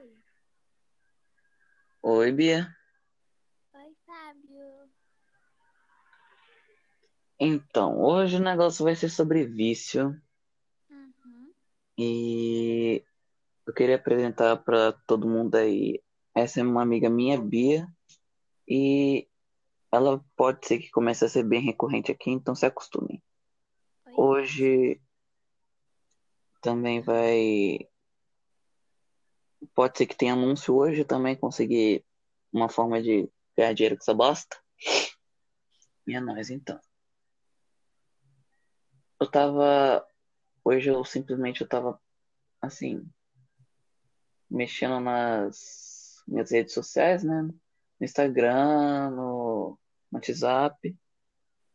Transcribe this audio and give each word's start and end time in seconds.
Oi. 0.00 0.16
Oi, 2.02 2.32
Bia. 2.32 2.74
Oi, 3.74 3.94
Fábio. 4.06 4.90
Então, 7.38 8.00
hoje 8.00 8.36
o 8.36 8.42
negócio 8.42 8.82
vai 8.82 8.96
ser 8.96 9.10
sobre 9.10 9.46
vício 9.46 10.18
Uhum. 10.88 11.52
e 11.98 13.04
eu 13.66 13.74
queria 13.74 13.96
apresentar 13.96 14.56
para 14.56 14.92
todo 15.06 15.28
mundo 15.28 15.56
aí. 15.56 16.02
Essa 16.34 16.60
é 16.60 16.62
uma 16.62 16.80
amiga 16.80 17.10
minha, 17.10 17.38
Bia, 17.38 17.86
e 18.66 19.28
ela 19.92 20.24
pode 20.34 20.66
ser 20.66 20.78
que 20.78 20.90
comece 20.90 21.26
a 21.26 21.28
ser 21.28 21.42
bem 21.42 21.60
recorrente 21.60 22.10
aqui, 22.10 22.30
então 22.30 22.54
se 22.54 22.64
acostumem. 22.64 23.22
Oi. 24.06 24.12
Hoje 24.16 25.02
também 26.62 27.02
vai. 27.02 27.86
Pode 29.74 29.98
ser 29.98 30.06
que 30.06 30.16
tenha 30.16 30.32
anúncio 30.32 30.74
hoje 30.74 31.04
também, 31.04 31.36
conseguir 31.36 32.04
uma 32.52 32.68
forma 32.68 33.02
de 33.02 33.30
ganhar 33.56 33.72
dinheiro 33.72 33.96
com 33.96 34.02
essa 34.02 34.14
bosta. 34.14 34.56
E 36.06 36.14
é 36.14 36.20
nóis 36.20 36.50
então. 36.50 36.80
Eu 39.20 39.30
tava. 39.30 40.06
Hoje 40.64 40.90
eu 40.90 41.04
simplesmente 41.04 41.60
eu 41.60 41.68
tava 41.68 42.00
assim. 42.60 43.06
Mexendo 44.50 44.98
nas 44.98 46.22
minhas 46.26 46.50
redes 46.50 46.74
sociais, 46.74 47.22
né? 47.22 47.42
No 47.42 47.54
Instagram, 48.00 49.10
no 49.10 49.78
WhatsApp. 50.10 50.96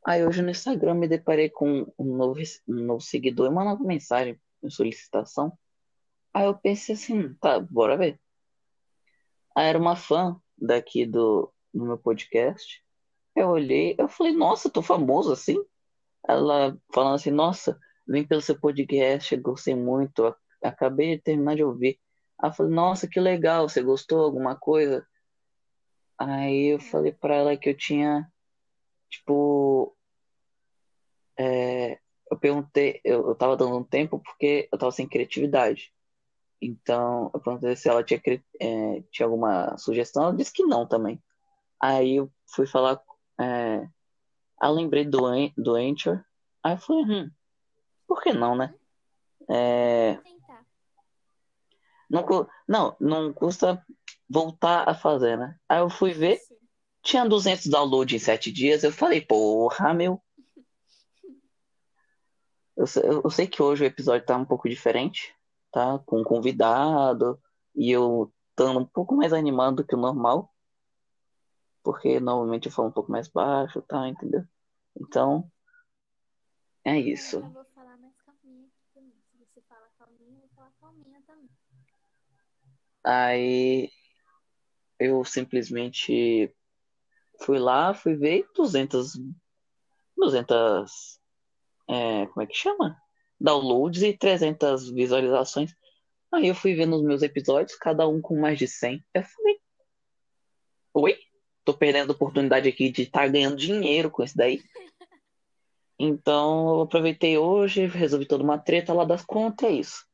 Aí 0.06 0.26
hoje 0.26 0.42
no 0.42 0.50
Instagram 0.50 0.96
me 0.96 1.08
deparei 1.08 1.50
com 1.50 1.92
um 1.98 2.16
novo, 2.16 2.40
um 2.68 2.84
novo 2.84 3.02
seguidor 3.02 3.48
e 3.48 3.50
uma 3.50 3.64
nova 3.64 3.84
mensagem 3.84 4.40
em 4.62 4.70
solicitação. 4.70 5.58
Aí 6.36 6.48
eu 6.48 6.54
pensei 6.58 6.96
assim, 6.96 7.34
tá, 7.36 7.62
bora 7.62 7.96
ver. 7.98 8.20
Aí 9.56 9.68
era 9.68 9.80
uma 9.80 9.96
fã 9.96 10.38
daqui 10.58 11.06
do, 11.06 11.50
do 11.74 11.86
meu 11.86 11.98
podcast. 11.98 12.84
Eu 13.34 13.48
olhei, 13.52 13.96
eu 13.98 14.10
falei, 14.10 14.34
nossa, 14.34 14.70
tô 14.70 14.82
famoso 14.82 15.32
assim. 15.32 15.56
Ela 16.28 16.78
falando 16.94 17.16
assim, 17.16 17.32
nossa, 17.32 17.80
vim 18.06 18.26
pelo 18.28 18.42
seu 18.42 18.60
podcast, 18.60 19.34
gostei 19.38 19.76
muito, 19.76 20.26
ac- 20.26 20.38
acabei 20.62 21.16
de 21.16 21.22
terminar 21.24 21.56
de 21.56 21.64
ouvir. 21.64 22.02
Eu 22.44 22.52
falei, 22.52 22.74
nossa, 22.74 23.08
que 23.08 23.18
legal, 23.18 23.70
você 23.70 23.82
gostou 23.82 24.20
alguma 24.22 24.58
coisa? 24.58 25.08
Aí 26.20 26.74
eu 26.74 26.82
falei 26.82 27.14
pra 27.14 27.36
ela 27.36 27.56
que 27.58 27.70
eu 27.70 27.78
tinha, 27.78 28.30
tipo, 29.10 29.96
é, 31.40 31.98
eu 32.30 32.38
perguntei, 32.38 33.00
eu, 33.06 33.30
eu 33.30 33.36
tava 33.36 33.56
dando 33.56 33.78
um 33.78 33.84
tempo 33.86 34.20
porque 34.20 34.68
eu 34.70 34.78
tava 34.78 34.92
sem 34.92 35.08
criatividade. 35.08 35.95
Então, 36.62 37.30
eu 37.34 37.40
perguntei 37.40 37.76
se 37.76 37.90
ela 37.90 38.04
tinha, 38.04 38.22
é, 38.60 39.04
tinha 39.12 39.26
alguma 39.26 39.78
sugestão, 39.78 40.24
ela 40.24 40.36
disse 40.36 40.54
que 40.54 40.64
não 40.64 40.88
também. 40.88 41.22
Aí 41.80 42.16
eu 42.16 42.32
fui 42.48 42.66
falar, 42.66 43.02
é, 43.40 43.88
aí 44.60 44.70
eu 44.70 44.74
lembrei 44.74 45.06
do, 45.06 45.22
do 45.58 45.76
Anchor, 45.76 46.24
aí 46.64 46.74
eu 46.74 46.78
falei, 46.78 47.04
hum, 47.04 47.32
por 48.08 48.22
que 48.22 48.34
não, 48.34 48.56
né? 48.56 48.74
É, 49.50 50.20
não, 52.10 52.48
não, 52.68 52.96
não 53.00 53.34
custa 53.34 53.84
voltar 54.30 54.88
a 54.88 54.94
fazer, 54.94 55.38
né? 55.38 55.58
Aí 55.68 55.80
eu 55.80 55.90
fui 55.90 56.14
ver, 56.14 56.38
Sim. 56.38 56.56
tinha 57.04 57.28
200 57.28 57.68
downloads 57.68 58.22
em 58.22 58.24
7 58.24 58.52
dias, 58.52 58.84
eu 58.84 58.92
falei, 58.92 59.22
porra, 59.22 59.94
meu. 59.94 60.22
Eu, 62.78 62.86
eu 63.24 63.30
sei 63.30 63.48
que 63.48 63.62
hoje 63.62 63.84
o 63.84 63.88
episódio 63.88 64.26
tá 64.26 64.36
um 64.36 64.46
pouco 64.46 64.68
diferente, 64.68 65.34
tá? 65.76 66.00
Com 66.06 66.22
um 66.22 66.24
convidado, 66.24 67.38
e 67.76 67.92
eu 67.92 68.32
estando 68.52 68.80
um 68.80 68.86
pouco 68.86 69.14
mais 69.14 69.34
animado 69.34 69.76
do 69.76 69.86
que 69.86 69.94
o 69.94 70.00
normal, 70.00 70.56
porque 71.84 72.18
normalmente 72.18 72.68
eu 72.68 72.72
falo 72.72 72.88
um 72.88 72.94
pouco 72.94 73.12
mais 73.12 73.28
baixo, 73.28 73.82
tá? 73.82 74.08
Entendeu? 74.08 74.46
Então, 74.98 75.52
é 76.86 76.98
isso. 76.98 77.40
Eu 77.40 77.50
vou 77.50 77.66
falar 77.76 77.98
mais 77.98 78.16
calminha 78.22 78.68
aqui 78.68 78.88
também. 78.94 79.18
Se 79.30 79.38
você 79.38 79.62
fala 79.68 79.86
calminha, 80.00 80.36
eu 80.36 80.40
vou 80.40 80.50
falar 80.56 80.72
calminha 80.80 81.22
também. 81.28 81.50
Aí 83.04 83.92
eu 84.98 85.26
simplesmente 85.26 86.56
fui 87.42 87.60
lá, 87.60 87.94
fui 87.94 88.16
ver 88.16 88.48
200, 88.56 89.20
200, 90.16 91.20
é, 91.90 92.26
como 92.28 92.42
é 92.42 92.48
que 92.48 92.56
chama? 92.56 92.98
Downloads 93.40 94.02
e 94.04 94.18
300 94.18 94.90
visualizações. 94.92 95.74
Aí 96.34 96.48
eu 96.48 96.56
fui 96.56 96.76
vendo 96.76 96.96
os 96.96 97.04
meus 97.04 97.22
episódios, 97.22 97.78
cada 97.78 98.08
um 98.08 98.22
com 98.22 98.40
mais 98.40 98.58
de 98.58 98.68
100. 98.68 99.04
Eu 99.14 99.24
falei, 99.24 99.60
oi? 100.94 101.18
Tô 101.64 101.74
perdendo 101.74 102.12
a 102.12 102.16
oportunidade 102.16 102.70
aqui 102.70 102.92
de 102.92 103.04
estar 103.04 103.28
ganhando 103.28 103.56
dinheiro 103.56 104.10
com 104.10 104.24
isso 104.24 104.38
daí. 104.38 104.62
Então 105.98 106.68
eu 106.76 106.82
aproveitei 106.82 107.38
hoje, 107.38 107.86
resolvi 107.86 108.26
toda 108.26 108.44
uma 108.44 108.58
treta 108.58 108.94
lá 108.94 109.06
das 109.06 109.24
contas, 109.24 109.70
é 109.70 109.72
isso. 109.72 110.06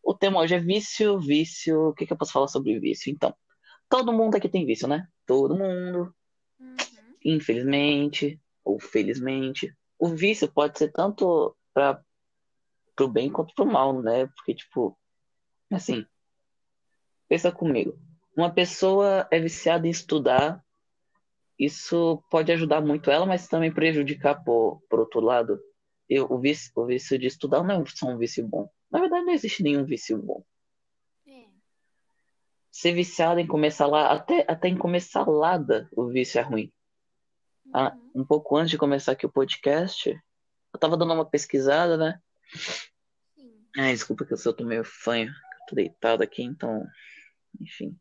O 0.00 0.14
tema 0.14 0.38
hoje 0.40 0.54
é 0.54 0.60
vício, 0.60 1.18
vício. 1.18 1.88
O 1.88 1.92
que 1.92 2.06
que 2.06 2.12
eu 2.12 2.16
posso 2.16 2.30
falar 2.30 2.46
sobre 2.46 2.78
vício? 2.78 3.10
Então, 3.10 3.34
todo 3.88 4.12
mundo 4.12 4.36
aqui 4.36 4.48
tem 4.48 4.64
vício, 4.64 4.86
né? 4.86 5.08
Todo 5.26 5.56
mundo, 5.56 6.14
Uhum. 6.60 6.76
infelizmente 7.24 8.40
ou 8.62 8.78
felizmente. 8.78 9.74
O 9.98 10.08
vício 10.08 10.46
pode 10.46 10.78
ser 10.78 10.92
tanto 10.92 11.56
para 11.72 12.00
pro 12.94 13.08
bem 13.08 13.30
quanto 13.30 13.54
pro 13.54 13.66
mal, 13.66 14.00
né? 14.00 14.26
Porque, 14.28 14.54
tipo, 14.54 14.98
assim, 15.70 16.06
pensa 17.28 17.50
comigo. 17.50 17.98
Uma 18.36 18.52
pessoa 18.52 19.26
é 19.30 19.38
viciada 19.38 19.86
em 19.86 19.90
estudar, 19.90 20.64
isso 21.58 22.22
pode 22.30 22.50
ajudar 22.52 22.80
muito 22.80 23.10
ela, 23.10 23.26
mas 23.26 23.48
também 23.48 23.72
prejudicar 23.72 24.42
por, 24.42 24.82
por 24.88 25.00
outro 25.00 25.20
lado. 25.20 25.60
Eu, 26.08 26.26
o, 26.30 26.38
vício, 26.38 26.72
o 26.74 26.84
vício 26.84 27.18
de 27.18 27.26
estudar 27.26 27.62
não 27.62 27.82
é 27.82 27.86
só 27.86 28.08
um 28.08 28.18
vício 28.18 28.46
bom. 28.46 28.68
Na 28.90 29.00
verdade, 29.00 29.24
não 29.24 29.32
existe 29.32 29.62
nenhum 29.62 29.84
vício 29.84 30.20
bom. 30.20 30.44
É. 31.26 31.46
Ser 32.70 32.92
viciado 32.92 33.40
em 33.40 33.46
comer 33.46 33.70
salada, 33.70 34.14
até, 34.14 34.44
até 34.48 34.68
em 34.68 34.76
comer 34.76 35.00
salada, 35.00 35.88
o 35.92 36.06
vício 36.08 36.38
é 36.38 36.42
ruim. 36.42 36.72
Ah, 37.72 37.92
Uhum. 37.94 38.22
um 38.22 38.24
pouco 38.24 38.56
antes 38.56 38.70
de 38.70 38.78
começar 38.78 39.12
aqui 39.12 39.26
o 39.26 39.32
podcast, 39.32 40.10
eu 40.72 40.78
tava 40.78 40.96
dando 40.96 41.14
uma 41.14 41.24
pesquisada, 41.24 41.96
né? 41.96 42.20
Sim. 42.54 43.66
Ai, 43.76 43.92
desculpa 43.92 44.24
que 44.24 44.32
eu 44.32 44.36
sou 44.36 44.52
tô 44.52 44.64
meio 44.64 44.84
fanho, 44.84 45.28
eu 45.30 45.66
tô 45.68 45.74
deitado 45.74 46.22
aqui, 46.22 46.42
então, 46.42 46.86
enfim. 47.60 47.98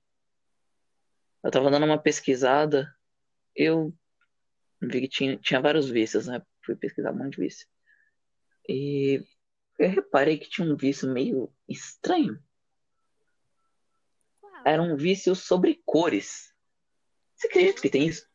Eu 1.43 1.51
tava 1.51 1.69
dando 1.69 1.85
uma 1.85 2.01
pesquisada, 2.01 2.95
eu 3.55 3.93
vi 4.81 5.01
que 5.01 5.07
tinha, 5.07 5.37
tinha 5.37 5.61
vários 5.61 5.89
vícios, 5.89 6.27
né? 6.27 6.41
Fui 6.65 6.75
pesquisar 6.75 7.11
um 7.11 7.17
monte 7.17 7.35
de 7.35 7.41
vício. 7.41 7.67
E 8.67 9.25
eu 9.77 9.89
reparei 9.89 10.37
que 10.37 10.49
tinha 10.49 10.67
um 10.67 10.75
vício 10.75 11.11
meio 11.11 11.53
estranho. 11.67 12.41
Qual? 14.39 14.63
Era 14.65 14.81
um 14.81 14.95
vício 14.95 15.35
sobre 15.35 15.81
cores. 15.85 16.53
Você 17.35 17.47
acredita 17.47 17.81
que 17.81 17.89
tem 17.89 18.07
isso? 18.07 18.25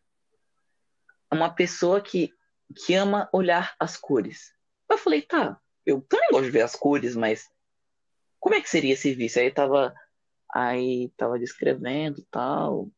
É 1.31 1.35
Uma 1.35 1.55
pessoa 1.55 2.01
que, 2.01 2.35
que 2.77 2.95
ama 2.95 3.29
olhar 3.33 3.75
as 3.79 3.97
cores. 3.97 4.55
Eu 4.91 4.99
falei, 4.99 5.23
tá, 5.23 5.61
eu 5.89 6.03
também 6.03 6.29
gosto 6.31 6.45
de 6.45 6.51
ver 6.51 6.61
as 6.61 6.77
cores, 6.77 7.17
mas 7.17 7.51
como 8.39 8.55
é 8.55 8.61
que 8.61 8.69
seria 8.69 8.93
esse 8.93 9.15
vício? 9.15 9.41
Aí 9.41 9.51
tava, 9.51 9.95
aí 10.55 11.11
tava 11.17 11.39
descrevendo 11.39 12.23
tal. 12.31 12.91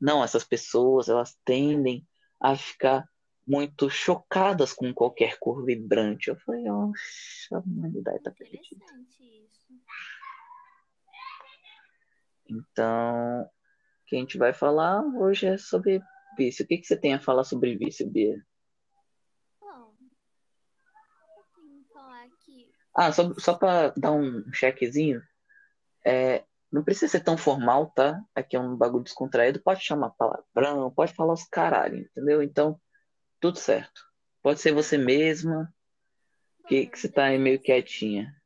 Não, 0.00 0.24
essas 0.24 0.42
pessoas, 0.42 1.08
elas 1.08 1.38
tendem 1.44 2.06
a 2.40 2.56
ficar 2.56 3.08
muito 3.46 3.88
chocadas 3.88 4.72
com 4.72 4.92
qualquer 4.92 5.38
cor 5.38 5.64
vibrante. 5.64 6.28
Eu 6.28 6.36
falei, 6.36 6.68
oxa, 6.68 7.56
a 7.56 7.60
humanidade 7.60 8.22
tá 8.22 8.30
perdida. 8.32 8.84
Então, 12.48 13.42
o 13.42 14.04
que 14.06 14.16
a 14.16 14.18
gente 14.18 14.36
vai 14.36 14.52
falar 14.52 15.02
hoje 15.02 15.46
é 15.46 15.56
sobre 15.56 16.02
vício. 16.36 16.64
O 16.64 16.68
que 16.68 16.78
que 16.78 16.86
você 16.86 16.96
tem 16.96 17.14
a 17.14 17.20
falar 17.20 17.44
sobre 17.44 17.76
vício, 17.76 18.08
Bia? 18.08 18.44
Bom, 19.60 19.94
eu 21.36 21.44
tenho 21.54 21.84
que 21.84 21.92
falar 21.92 22.28
que 22.44 22.72
Ah, 23.02 23.10
só, 23.12 23.32
só 23.38 23.54
pra 23.54 23.94
dar 23.96 24.12
um 24.12 24.52
chequezinho, 24.52 25.22
é, 26.04 26.44
não 26.70 26.84
precisa 26.84 27.12
ser 27.12 27.24
tão 27.24 27.34
formal, 27.34 27.90
tá? 27.92 28.22
Aqui 28.34 28.56
é 28.56 28.60
um 28.60 28.76
bagulho 28.76 29.04
descontraído, 29.04 29.62
pode 29.62 29.80
chamar 29.80 30.10
palavrão, 30.10 30.90
pode 30.90 31.14
falar 31.14 31.32
os 31.32 31.44
caralho, 31.44 31.96
entendeu? 31.96 32.42
Então, 32.42 32.78
tudo 33.40 33.58
certo. 33.58 34.02
Pode 34.42 34.60
ser 34.60 34.74
você 34.74 34.98
mesma, 34.98 35.74
que, 36.68 36.88
que 36.88 36.98
você 36.98 37.08
tá 37.08 37.24
aí 37.24 37.38
meio 37.38 37.58
quietinha. 37.58 38.38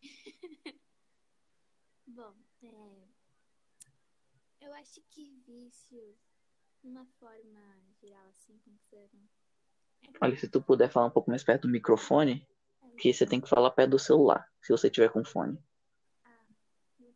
Bom, 2.06 2.32
é, 2.62 3.04
eu 4.62 4.72
acho 4.72 5.02
que 5.10 5.30
vício, 5.46 6.16
uma 6.82 7.04
forma 7.20 7.60
geral, 8.00 8.28
assim, 8.30 8.58
considerando. 8.64 9.28
Olha, 10.22 10.38
se 10.38 10.48
tu 10.48 10.62
puder 10.62 10.90
falar 10.90 11.08
um 11.08 11.10
pouco 11.10 11.28
mais 11.28 11.44
perto 11.44 11.68
do 11.68 11.72
microfone, 11.72 12.48
que 12.98 13.12
você 13.14 13.24
tem 13.24 13.40
que 13.40 13.48
falar 13.48 13.70
perto 13.70 13.90
do 13.90 13.98
celular, 13.98 14.46
se 14.60 14.72
você 14.72 14.90
tiver 14.90 15.10
com 15.10 15.24
fone. 15.24 15.56
Ah, 16.24 16.44
eu 17.00 17.14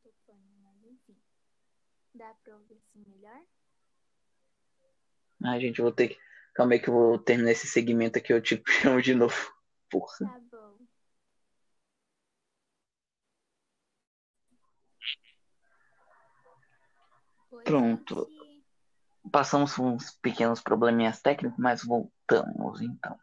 tô 2.45 2.55
melhor? 2.95 3.43
Ai, 5.45 5.61
gente, 5.61 5.81
eu 5.81 5.85
vou 5.85 5.93
ter 5.93 6.09
que. 6.09 6.19
Calma 6.55 6.75
aí 6.75 6.81
que 6.81 6.89
eu 6.89 6.95
vou 6.95 7.19
terminar 7.19 7.51
esse 7.51 7.67
segmento 7.67 8.19
aqui, 8.19 8.33
eu 8.33 8.41
te 8.41 8.63
chamo 8.81 9.03
de 9.03 9.15
novo. 9.15 9.35
Porra. 9.91 10.17
Tá 10.19 10.41
bom. 10.51 10.79
Oi, 17.51 17.65
Pronto. 17.65 18.29
gente. 18.31 18.65
Passamos 19.31 19.79
uns 19.79 20.11
pequenos 20.23 20.61
probleminhas 20.61 21.21
técnicos, 21.21 21.59
mas 21.59 21.85
voltamos 21.85 22.81
então. 22.81 23.19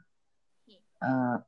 Ah, 1.01 1.44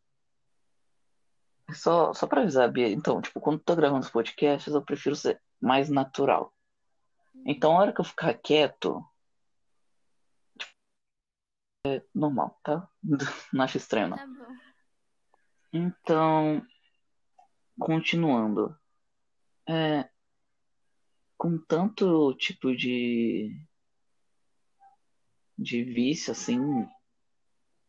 só, 1.74 2.14
só 2.14 2.28
pra 2.28 2.42
avisar, 2.42 2.72
Bia, 2.72 2.88
então, 2.90 3.22
tipo, 3.22 3.40
quando 3.40 3.60
eu 3.60 3.64
tô 3.64 3.76
gravando 3.76 4.02
os 4.02 4.10
podcasts, 4.12 4.74
eu 4.74 4.84
prefiro 4.84 5.16
ser 5.16 5.42
mais 5.60 5.90
natural. 5.90 6.54
Então, 7.46 7.74
a 7.74 7.82
hora 7.82 7.94
que 7.94 8.02
eu 8.02 8.06
ficar 8.06 8.34
quieto, 8.34 9.04
tipo, 10.58 10.74
é 11.88 12.02
normal, 12.14 12.60
tá? 12.64 12.88
Não 13.54 13.64
acho 13.64 13.78
estranho, 13.78 14.10
não. 14.10 14.18
Tá 14.18 14.28
bom. 14.28 14.56
Então, 15.74 16.66
continuando. 17.80 18.78
É, 19.68 20.10
com 21.38 21.58
tanto 21.58 22.36
tipo 22.36 22.76
de 22.76 23.56
de 25.58 25.84
vício 25.84 26.32
assim, 26.32 26.60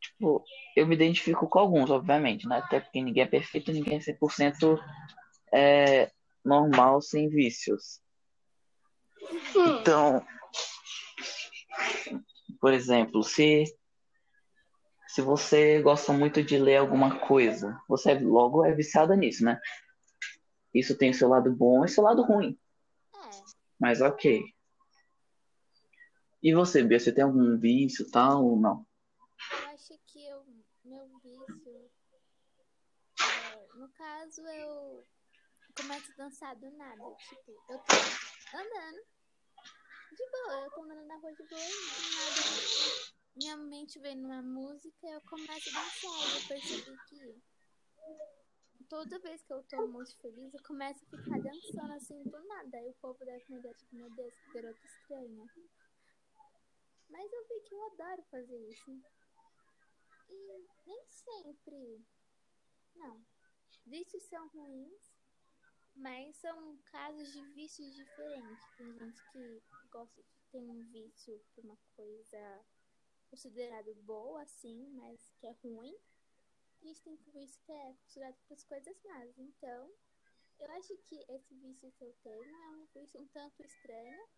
tipo, 0.03 0.45
eu 0.77 0.87
me 0.87 0.95
identifico 0.95 1.49
com 1.49 1.59
alguns, 1.59 1.91
obviamente, 1.91 2.47
né? 2.47 2.59
Até 2.59 2.81
porque 2.81 3.01
ninguém 3.03 3.23
é 3.23 3.27
perfeito, 3.27 3.73
ninguém 3.73 3.97
é 3.99 4.01
100% 4.01 4.79
é, 5.53 6.11
normal 6.45 7.01
sem 7.01 7.29
vícios. 7.29 8.01
Então, 9.55 10.25
por 12.61 12.73
exemplo, 12.73 13.23
se 13.23 13.65
se 15.09 15.21
você 15.21 15.83
gosta 15.83 16.11
muito 16.13 16.43
de 16.43 16.57
ler 16.57 16.77
alguma 16.77 17.19
coisa, 17.21 17.79
você 17.87 18.13
é- 18.13 18.19
logo 18.21 18.65
é 18.65 18.73
viciada 18.75 19.15
nisso, 19.15 19.45
né? 19.45 19.61
Isso 20.75 20.97
tem 20.97 21.11
o 21.11 21.15
seu 21.15 21.29
lado 21.29 21.55
bom 21.55 21.85
e 21.85 21.89
seu 21.89 22.03
lado 22.03 22.23
ruim, 22.23 22.59
É, 23.15 23.43
mas 23.79 24.01
ok. 24.01 24.43
E 26.43 26.55
você, 26.55 26.83
Bia, 26.83 26.99
você 26.99 27.13
tem 27.13 27.23
algum 27.25 27.59
vício 27.59 28.11
tal 28.11 28.45
ou 28.45 28.59
não? 28.59 28.87
eu 29.53 29.69
acho 29.75 29.95
que 30.07 30.27
eu, 30.27 30.43
meu 30.85 31.07
vício. 31.23 31.91
é, 33.21 33.79
no 33.79 33.89
caso, 34.03 34.43
eu 34.49 35.07
começo 35.77 36.11
a 36.13 36.17
dançar 36.17 36.57
do 36.57 36.71
nada. 36.73 37.05
Tipo, 37.29 37.53
eu 37.69 37.79
tô 37.79 38.57
andando. 38.59 39.07
De 40.13 40.31
boa, 40.31 40.65
eu 40.65 40.71
tô 40.73 40.83
andando 40.83 41.07
na 41.07 41.17
rua 41.17 41.33
de 41.33 41.43
boa 41.45 41.61
do 41.61 42.17
nada 42.17 43.13
minha 43.35 43.57
mente 43.57 43.99
vem 43.99 44.15
numa 44.15 44.43
música 44.43 45.07
eu 45.07 45.21
começo 45.23 45.71
a 45.71 45.81
dançar. 45.81 46.37
Eu 46.37 46.49
percebi 46.49 46.99
que 47.09 47.43
toda 48.91 49.19
vez 49.21 49.43
que 49.43 49.53
eu 49.55 49.63
tô 49.63 49.89
muito 49.89 50.15
feliz, 50.19 50.53
eu 50.53 50.63
começo 50.65 51.03
a 51.03 51.17
ficar 51.17 51.41
dançando 51.41 51.93
assim 51.95 52.23
do 52.25 52.45
nada. 52.47 52.77
Aí 52.77 52.91
o 52.91 52.95
povo 53.01 53.25
deve 53.25 53.45
me 53.49 53.59
olhar 53.59 53.75
tipo, 53.75 53.97
meu 53.97 54.11
Deus, 54.11 54.35
que 54.35 54.53
garota 54.53 54.85
estranha. 54.85 55.47
Mas 57.09 57.33
eu 57.33 57.49
vi 57.49 57.61
que 57.61 57.75
eu 57.75 57.87
adoro 57.87 58.23
fazer 58.31 58.69
isso. 58.69 58.91
E 60.29 60.67
nem 60.87 61.07
sempre. 61.09 62.05
Não. 62.97 63.32
Vícios 63.87 64.23
são 64.25 64.49
ruins, 64.49 65.13
mas 65.95 66.37
são 66.37 66.77
casos 66.85 67.33
de 67.33 67.43
vícios 67.53 67.95
diferentes. 67.95 68.65
Tem 68.77 68.93
gente 68.99 69.23
que 69.33 69.63
gosta 69.91 70.23
de 70.23 70.29
ter 70.51 70.59
um 70.59 70.83
vício 70.91 71.45
por 71.55 71.65
uma 71.65 71.77
coisa 71.97 72.65
considerada 73.29 73.95
boa, 74.03 74.43
assim, 74.43 74.89
mas 74.91 75.31
que 75.39 75.47
é 75.47 75.53
ruim. 75.63 75.97
E 76.81 76.85
a 76.85 76.89
gente 76.89 77.03
tem 77.03 77.17
vício 77.33 77.61
que 77.65 77.73
é 77.73 77.95
considerado 77.95 78.37
para 78.47 78.55
as 78.55 78.65
coisas 78.65 79.03
más. 79.05 79.39
Então, 79.39 79.93
eu 80.59 80.71
acho 80.73 80.97
que 81.09 81.25
esse 81.29 81.55
vício 81.55 81.93
que 81.93 82.05
eu 82.05 82.15
tenho 82.23 82.55
é 82.55 82.69
um 82.71 82.87
vício 82.95 83.21
um 83.21 83.27
tanto 83.29 83.63
estranho, 83.63 84.29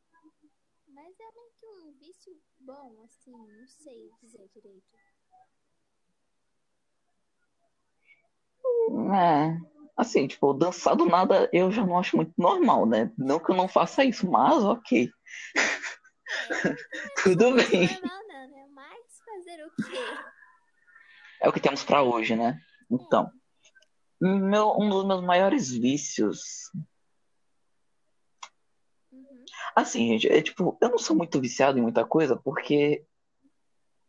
mas 0.86 1.18
é 1.20 1.32
meio 1.32 1.52
que 1.52 1.66
um 1.66 1.92
vício 1.92 2.42
bom, 2.60 3.02
assim, 3.02 3.32
não 3.32 3.66
sei 3.66 4.10
dizer 4.20 4.48
direito. 4.48 4.96
É, 9.14 9.56
assim, 9.96 10.26
tipo, 10.26 10.52
dançar 10.52 10.96
do 10.96 11.06
nada 11.06 11.48
eu 11.52 11.70
já 11.70 11.84
não 11.84 11.98
acho 11.98 12.16
muito 12.16 12.32
normal, 12.36 12.86
né? 12.86 13.12
Não 13.16 13.38
que 13.38 13.50
eu 13.50 13.56
não 13.56 13.68
faça 13.68 14.04
isso, 14.04 14.30
mas 14.30 14.62
ok. 14.64 15.10
Tudo 17.22 17.50
Muito 17.50 17.70
bem. 17.70 17.88
não, 18.02 18.28
né? 18.28 18.66
Mas 18.74 19.20
fazer 19.24 19.64
o 19.64 19.70
quê? 19.76 19.98
É 21.40 21.48
o 21.48 21.52
que 21.52 21.60
temos 21.60 21.84
pra 21.84 22.02
hoje, 22.02 22.34
né? 22.34 22.58
Então, 22.90 23.30
meu, 24.20 24.74
um 24.78 24.88
dos 24.88 25.06
meus 25.06 25.22
maiores 25.22 25.70
vícios. 25.70 26.40
Uhum. 29.12 29.44
Assim, 29.76 30.08
gente, 30.18 30.28
é 30.28 30.42
tipo, 30.42 30.78
eu 30.80 30.88
não 30.88 30.98
sou 30.98 31.16
muito 31.16 31.40
viciado 31.40 31.78
em 31.78 31.82
muita 31.82 32.04
coisa 32.04 32.36
porque 32.36 33.04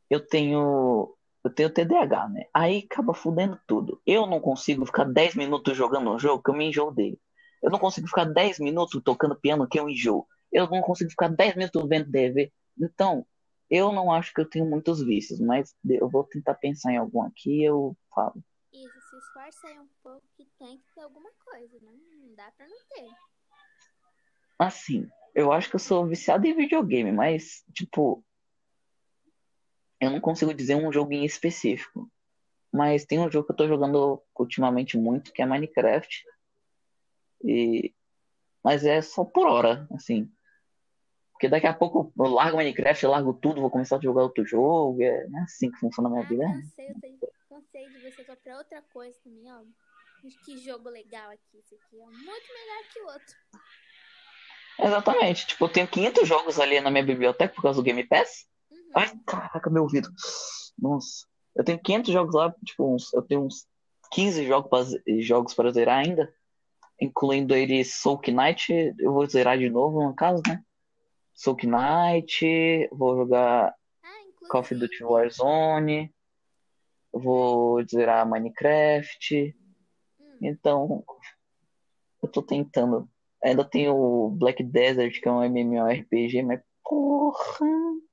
eu 0.10 0.26
tenho. 0.26 1.15
Eu 1.46 1.54
tenho 1.54 1.70
TDAH, 1.70 2.30
né? 2.30 2.48
Aí 2.52 2.88
acaba 2.92 3.14
fudendo 3.14 3.60
tudo. 3.68 4.02
Eu 4.04 4.26
não 4.26 4.40
consigo 4.40 4.84
ficar 4.84 5.04
10 5.04 5.36
minutos 5.36 5.78
jogando 5.78 6.10
um 6.10 6.18
jogo 6.18 6.42
que 6.42 6.50
eu 6.50 6.56
me 6.56 6.70
enjoo 6.70 6.92
dele. 6.92 7.22
Eu 7.62 7.70
não 7.70 7.78
consigo 7.78 8.08
ficar 8.08 8.26
10 8.26 8.58
minutos 8.58 9.00
tocando 9.04 9.40
piano 9.40 9.68
que 9.68 9.80
eu 9.80 9.88
enjoo. 9.88 10.28
Eu 10.52 10.68
não 10.68 10.82
consigo 10.82 11.12
ficar 11.12 11.28
10 11.28 11.56
minutos 11.56 11.88
vendo 11.88 12.12
TV. 12.12 12.52
Então, 12.82 13.28
eu 13.70 13.92
não 13.92 14.12
acho 14.12 14.34
que 14.34 14.42
eu 14.42 14.50
tenho 14.50 14.66
muitos 14.66 15.04
vícios, 15.04 15.40
mas 15.40 15.76
eu 15.88 16.10
vou 16.10 16.24
tentar 16.24 16.56
pensar 16.56 16.92
em 16.92 16.98
algum 16.98 17.22
aqui 17.22 17.60
e 17.60 17.66
eu 17.66 17.96
falo. 18.10 18.44
Isso, 18.74 19.00
se 19.12 19.16
esforça 19.16 19.68
aí 19.68 19.80
um 19.80 19.88
pouco 20.02 20.24
que 20.36 20.48
tem 20.58 20.80
que 20.80 20.96
ter 20.96 21.02
alguma 21.02 21.30
coisa, 21.46 21.78
né? 21.80 21.92
Não 22.24 22.34
dá 22.34 22.52
pra 22.58 22.68
não 22.68 22.78
ter. 22.90 23.08
Assim, 24.58 25.08
eu 25.36 25.52
acho 25.52 25.70
que 25.70 25.76
eu 25.76 25.80
sou 25.80 26.08
viciado 26.08 26.48
em 26.48 26.56
videogame, 26.56 27.12
mas, 27.12 27.64
tipo, 27.72 28.26
eu 30.00 30.12
não 30.12 30.20
consigo 30.20 30.54
dizer 30.54 30.76
um 30.76 30.92
jogo 30.92 31.12
em 31.14 31.26
específico. 31.26 32.10
Mas 32.72 33.06
tem 33.06 33.20
um 33.20 33.32
jogo 33.32 33.46
que 33.46 33.54
eu 33.54 33.56
tô 33.58 33.68
jogando 33.68 34.22
ultimamente 34.38 34.98
muito, 34.98 35.32
que 35.32 35.42
é 35.42 35.46
Minecraft. 35.46 36.26
E... 37.44 37.94
Mas 38.64 38.84
é 38.84 39.02
só 39.02 39.24
por 39.24 39.48
hora, 39.48 39.88
assim. 39.92 40.30
Porque 41.32 41.48
daqui 41.50 41.68
a 41.68 41.74
pouco 41.74 42.12
eu 42.18 42.26
largo 42.26 42.58
Minecraft, 42.58 43.04
eu 43.04 43.12
largo 43.12 43.34
tudo, 43.34 43.62
vou 43.62 43.70
começar 43.70 43.98
a 43.98 44.02
jogar 44.02 44.24
outro 44.24 44.46
jogo. 44.46 45.02
É 45.02 45.28
não 45.28 45.40
é 45.40 45.44
assim 45.44 45.72
que 45.72 45.78
funciona 45.78 46.10
a 46.10 46.12
minha 46.12 46.24
Ah, 46.24 46.28
vida. 46.28 46.44
cansei, 46.46 46.90
eu 46.90 47.00
tenho- 47.00 47.20
cansei 47.50 47.90
de 47.90 48.00
você 48.00 48.24
só 48.26 48.36
pra 48.36 48.58
outra 48.58 48.82
coisa 48.94 49.18
também, 49.24 49.52
ó. 49.52 49.62
Que 50.44 50.58
jogo 50.58 50.90
legal 50.90 51.30
aqui, 51.30 51.60
esse 51.60 51.76
aqui 51.76 52.02
é 52.02 52.06
muito 52.06 52.26
melhor 52.26 52.84
que 52.92 53.00
o 53.00 53.06
outro. 53.06 53.36
Exatamente. 54.80 55.48
Tipo, 55.48 55.66
eu 55.66 55.70
tenho 55.70 55.88
500 55.88 56.28
jogos 56.28 56.60
ali 56.60 56.82
na 56.82 56.90
minha 56.92 57.04
biblioteca 57.06 57.54
por 57.54 57.62
causa 57.62 57.80
do 57.80 57.84
Game 57.84 58.04
Pass. 58.08 58.48
Ai, 58.94 59.12
caraca, 59.26 59.70
meu 59.70 59.84
ouvido. 59.84 60.10
Nossa. 60.78 61.26
Eu 61.56 61.64
tenho 61.64 61.80
500 61.82 62.14
jogos 62.14 62.36
lá, 62.36 62.54
tipo, 62.66 62.94
uns, 62.94 63.14
eu 63.14 63.22
tenho 63.22 63.46
uns 63.46 63.66
15 64.12 64.46
jogos 64.46 64.70
pra, 64.70 65.22
jogos 65.22 65.54
para 65.54 65.72
zerar 65.72 66.00
ainda. 66.06 66.34
Incluindo 67.00 67.56
eles 67.56 67.96
Soul 67.96 68.22
Knight. 68.28 68.72
Eu 69.00 69.14
vou 69.14 69.26
zerar 69.26 69.58
de 69.58 69.70
novo, 69.70 70.04
no 70.04 70.14
caso, 70.14 70.42
né? 70.48 70.64
Soul 71.34 71.58
Knight. 71.64 72.88
Vou 72.92 73.16
jogar 73.18 73.74
Ah, 74.04 74.48
Call 74.50 74.62
of 74.62 74.76
Duty 74.76 75.04
Warzone. 75.04 76.14
Vou 77.12 77.86
zerar 77.88 78.28
Minecraft. 78.28 79.56
hum, 80.20 80.38
Então, 80.42 81.04
eu 82.22 82.30
tô 82.30 82.42
tentando. 82.42 83.10
Ainda 83.44 83.64
tem 83.64 83.88
o 83.90 84.30
Black 84.30 84.64
Desert, 84.64 85.22
que 85.22 85.28
é 85.28 85.32
um 85.32 85.44
MMORPG, 85.44 86.42
mas 86.44 86.62
porra, 86.86 87.68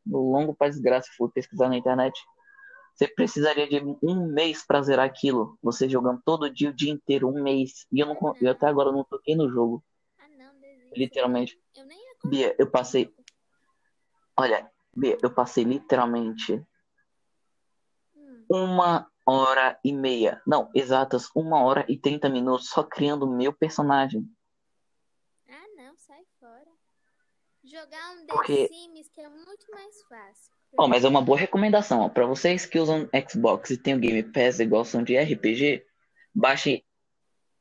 longo 0.07 0.55
pra 0.55 0.69
desgraça, 0.69 1.09
fui 1.17 1.31
pesquisar 1.31 1.69
na 1.69 1.77
internet. 1.77 2.19
Você 2.95 3.07
precisaria 3.09 3.69
de 3.69 3.81
um 4.03 4.27
mês 4.27 4.67
pra 4.67 4.83
zerar 4.83 5.07
aquilo. 5.07 5.59
Você 5.63 5.89
jogando 5.89 6.21
todo 6.25 6.51
dia, 6.51 6.71
o 6.71 6.75
dia 6.75 6.93
inteiro, 6.93 7.29
um 7.29 7.43
mês. 7.43 7.87
E 7.93 8.01
eu, 8.01 8.07
não, 8.07 8.37
eu 8.41 8.51
até 8.51 8.67
agora 8.67 8.93
não 8.93 9.05
toquei 9.05 9.35
no 9.35 9.51
jogo. 9.51 9.83
ah 10.19 10.29
não. 10.29 10.53
Literalmente. 10.95 11.59
Eu 11.75 11.87
nem 11.87 11.99
ia 11.99 12.13
Bia, 12.25 12.55
eu 12.59 12.71
passei. 12.71 13.13
Olha, 14.39 14.71
Bia, 14.95 15.19
eu 15.23 15.33
passei 15.33 15.65
literalmente 15.65 16.63
Hum, 18.15 18.45
uma 18.49 19.11
hora 19.27 19.79
e 19.83 19.93
meia. 19.93 20.43
Não, 20.47 20.71
exatas, 20.75 21.31
uma 21.35 21.65
hora 21.65 21.85
e 21.89 21.99
trinta 21.99 22.29
minutos 22.29 22.69
só 22.69 22.83
criando 22.83 23.25
o 23.25 23.37
meu 23.37 23.53
personagem. 23.53 24.29
Ah 25.49 25.67
não, 25.77 25.97
sai 25.97 26.25
fora. 26.39 26.71
Jogar 27.65 28.13
um 28.13 28.27
The 28.27 28.33
Porque- 28.33 28.69
Sims 28.69 29.09
que 29.09 29.21
é 29.21 29.29
muito 29.29 29.71
mais 29.71 30.03
fácil. 30.09 30.53
Ó, 30.79 30.89
mas 30.89 31.05
é 31.05 31.09
uma 31.09 31.23
boa 31.23 31.39
recomendação, 31.39 32.01
ó. 32.01 32.09
Pra 32.09 32.27
vocês 32.27 32.67
que 32.67 32.79
usam 32.79 33.09
Xbox 33.31 33.71
e 33.71 33.77
tem 33.77 33.95
o 33.95 33.99
Game 33.99 34.23
Pass 34.23 34.59
e 34.59 34.67
gostam 34.67 35.03
de 35.03 35.17
RPG, 35.17 35.85
baixe 36.35 36.85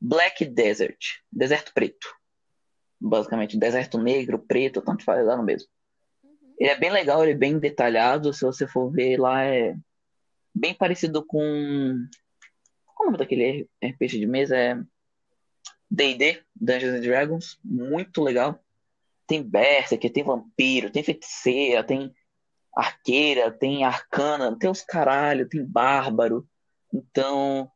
Black 0.00 0.44
Desert, 0.44 0.98
Deserto 1.30 1.72
Preto. 1.74 2.08
Basicamente, 3.00 3.58
deserto 3.58 3.98
negro, 3.98 4.38
preto, 4.38 4.80
tanto 4.80 5.04
faz 5.04 5.26
lá 5.26 5.36
no 5.36 5.42
mesmo. 5.42 5.68
Ele 6.56 6.70
é 6.70 6.78
bem 6.78 6.90
legal, 6.90 7.22
ele 7.22 7.32
é 7.32 7.36
bem 7.36 7.58
detalhado. 7.58 8.32
Se 8.32 8.44
você 8.44 8.66
for 8.66 8.90
ver 8.90 9.18
lá, 9.18 9.44
é 9.44 9.76
bem 10.54 10.72
parecido 10.72 11.24
com. 11.24 11.38
Qual 12.86 13.00
é 13.00 13.02
o 13.02 13.04
nome 13.06 13.18
daquele 13.18 13.68
RPG 13.82 14.20
de 14.20 14.26
mesa? 14.26 14.56
É 14.56 14.80
D&D, 15.90 16.42
Dungeons 16.54 16.94
and 16.94 17.00
Dragons. 17.00 17.58
Muito 17.64 18.22
legal. 18.22 18.61
Tem 19.32 19.42
Berserker, 19.42 20.12
tem 20.12 20.22
vampiro, 20.22 20.90
tem 20.90 21.02
feiticeira, 21.02 21.82
tem 21.82 22.14
arqueira, 22.76 23.50
tem 23.50 23.82
arcana, 23.82 24.54
tem 24.58 24.68
os 24.68 24.82
caralho, 24.82 25.48
tem 25.48 25.64
bárbaro. 25.64 26.46
Então, 26.92 27.72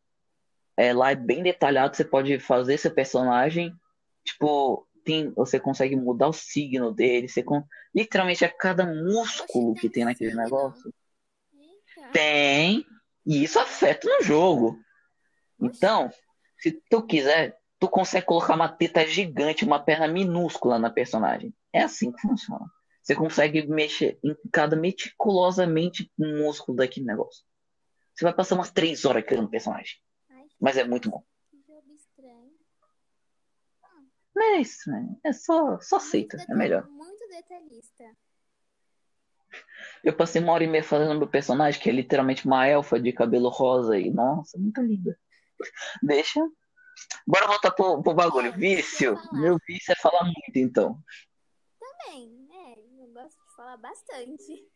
é, 0.77 0.93
lá 0.93 1.13
é 1.13 1.15
bem 1.15 1.43
detalhado, 1.43 1.97
você 1.97 2.05
pode 2.05 2.39
fazer 2.41 2.77
seu 2.77 2.91
personagem, 2.91 3.73
tipo, 4.23 4.87
tem, 5.03 5.31
você 5.31 5.59
consegue 5.59 5.97
mudar 5.97 6.29
o 6.29 6.33
signo 6.35 6.93
dele, 6.93 7.27
você 7.27 7.43
literalmente 7.95 8.45
é 8.45 8.49
cada 8.49 8.85
músculo 8.85 9.73
que 9.73 9.89
tem 9.89 10.05
naquele 10.05 10.35
negócio. 10.35 10.93
Tem, 12.13 12.85
e 13.25 13.43
isso 13.43 13.59
afeta 13.59 14.07
no 14.07 14.23
jogo. 14.23 14.79
Então, 15.59 16.11
se 16.59 16.73
tu 16.91 17.03
quiser, 17.03 17.59
tu 17.79 17.89
consegue 17.89 18.27
colocar 18.27 18.55
uma 18.55 18.69
teta 18.69 19.07
gigante, 19.07 19.65
uma 19.65 19.83
perna 19.83 20.09
minúscula 20.09 20.79
na 20.79 20.91
personagem. 20.91 21.55
É 21.73 21.83
assim 21.83 22.13
que 22.13 22.21
funciona. 22.21 22.67
Você 23.03 23.15
consegue 23.15 23.67
mexer 23.69 24.19
em 24.25 24.35
cada 24.51 24.75
meticulosamente 24.75 26.11
um 26.19 26.45
músculo 26.45 26.79
daquele 26.79 27.07
negócio. 27.07 27.45
Você 28.15 28.25
vai 28.25 28.35
passar 28.35 28.55
umas 28.55 28.71
três 28.71 29.05
horas 29.05 29.25
criando 29.25 29.49
personagem. 29.49 29.97
Ai, 30.31 30.45
Mas 30.61 30.77
é 30.77 30.85
muito 30.85 31.11
bom. 31.11 31.23
que 31.51 31.59
jogo 31.67 31.93
estranho. 31.95 32.51
Não 34.35 34.43
é 34.43 34.61
isso, 34.61 34.91
né? 34.91 35.17
É 35.23 35.33
só, 35.33 35.79
só 35.81 35.97
aceita, 35.97 36.37
é 36.49 36.55
melhor. 36.55 36.87
Muito 36.89 37.29
detalhista. 37.29 38.05
Eu 40.03 40.17
passei 40.17 40.43
uma 40.43 40.53
hora 40.53 40.65
e 40.65 40.67
meia 40.67 40.83
fazendo 40.83 41.17
meu 41.17 41.29
personagem, 41.29 41.81
que 41.81 41.89
é 41.89 41.93
literalmente 41.93 42.47
uma 42.47 42.67
elfa 42.67 42.99
de 42.99 43.13
cabelo 43.13 43.49
rosa 43.49 43.99
e, 43.99 44.11
nossa, 44.11 44.59
muito 44.59 44.81
linda. 44.81 45.19
Deixa. 46.03 46.41
Bora 47.27 47.47
voltar 47.47 47.71
pro, 47.73 48.03
pro 48.03 48.15
bagulho. 48.15 48.49
É, 48.49 48.57
Vício. 48.57 49.17
Meu 49.33 49.59
vício 49.67 49.93
é 49.93 49.97
falar 49.97 50.25
muito, 50.25 50.57
então. 50.57 51.03
Também, 51.79 52.49
é, 52.53 52.79
eu 53.03 53.09
gosto 53.13 53.37
de 53.49 53.57
falar 53.57 53.77
bastante. 53.79 54.69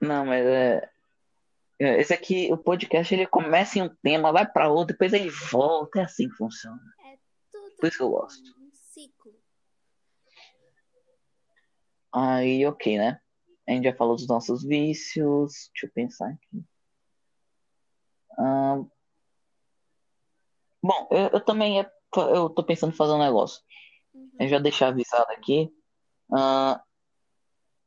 Não, 0.00 0.24
mas 0.24 0.44
é. 0.46 0.90
é, 1.78 2.00
Esse 2.00 2.14
aqui, 2.14 2.52
o 2.52 2.56
podcast, 2.56 3.12
ele 3.14 3.26
começa 3.26 3.78
em 3.78 3.82
um 3.82 3.94
tema, 4.02 4.32
vai 4.32 4.50
pra 4.50 4.68
outro, 4.70 4.94
depois 4.94 5.12
ele 5.12 5.30
volta. 5.30 6.00
É 6.00 6.04
assim 6.04 6.28
que 6.28 6.36
funciona. 6.36 6.80
Tudo 7.50 7.76
Por 7.76 7.88
isso 7.88 7.96
que 7.98 8.02
eu 8.02 8.10
gosto. 8.10 8.50
um 8.58 8.70
ciclo. 8.72 9.34
Aí, 12.12 12.64
ok, 12.66 12.98
né? 12.98 13.20
A 13.68 13.72
gente 13.72 13.84
já 13.84 13.94
falou 13.94 14.16
dos 14.16 14.26
nossos 14.26 14.64
vícios. 14.64 15.70
Deixa 15.74 15.86
eu 15.86 15.90
pensar 15.92 16.30
aqui. 16.30 16.64
Ahn, 18.38 18.88
Bom, 20.88 21.06
eu, 21.10 21.28
eu 21.34 21.40
também 21.44 21.78
é, 21.80 21.90
eu 22.16 22.48
tô 22.48 22.64
pensando 22.64 22.94
em 22.94 22.96
fazer 22.96 23.12
um 23.12 23.18
negócio. 23.18 23.60
Uhum. 24.14 24.30
Eu 24.40 24.48
já 24.48 24.58
deixar 24.58 24.88
avisado 24.88 25.30
aqui. 25.32 25.70
Ahn, 26.32 26.80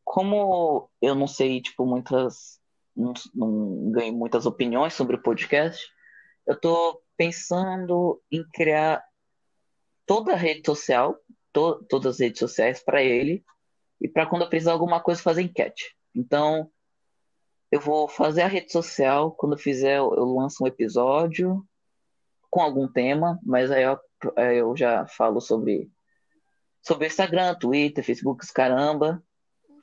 como 0.04 0.88
eu 1.02 1.16
não 1.16 1.26
sei, 1.26 1.64
tipo, 1.64 1.84
muitas. 1.84 2.60
Não, 2.96 3.14
não 3.34 3.92
ganho 3.92 4.14
muitas 4.14 4.46
opiniões 4.46 4.94
sobre 4.94 5.16
o 5.16 5.22
podcast, 5.22 5.84
eu 6.46 6.60
tô 6.60 7.02
pensando 7.18 8.22
em 8.30 8.48
criar 8.54 9.04
toda 10.06 10.34
a 10.34 10.36
rede 10.36 10.62
social, 10.64 11.18
to- 11.52 11.84
todas 11.90 12.16
as 12.16 12.20
redes 12.20 12.38
sociais 12.38 12.84
para 12.84 13.02
ele, 13.02 13.44
e 14.00 14.08
para 14.08 14.28
quando 14.28 14.44
eu 14.44 14.50
precisar 14.50 14.74
alguma 14.74 15.02
coisa 15.02 15.24
fazer 15.24 15.42
enquete. 15.42 15.96
Então, 16.14 16.70
eu 17.72 17.80
vou 17.80 18.08
fazer 18.08 18.42
a 18.44 18.48
rede 18.48 18.72
social, 18.72 19.32
quando 19.32 19.54
eu 19.54 19.60
fizer, 19.60 19.98
eu 19.98 20.36
lanço 20.36 20.64
um 20.64 20.68
episódio 20.68 21.66
com 22.52 22.62
algum 22.62 22.88
tema, 22.88 23.40
mas 23.44 23.72
aí 23.72 23.84
eu, 23.84 23.98
eu 24.38 24.76
já 24.78 25.08
falo 25.08 25.40
sobre, 25.42 25.90
sobre 26.84 27.08
Instagram, 27.08 27.56
Twitter, 27.56 28.04
Facebook, 28.04 28.46
caramba, 28.54 29.24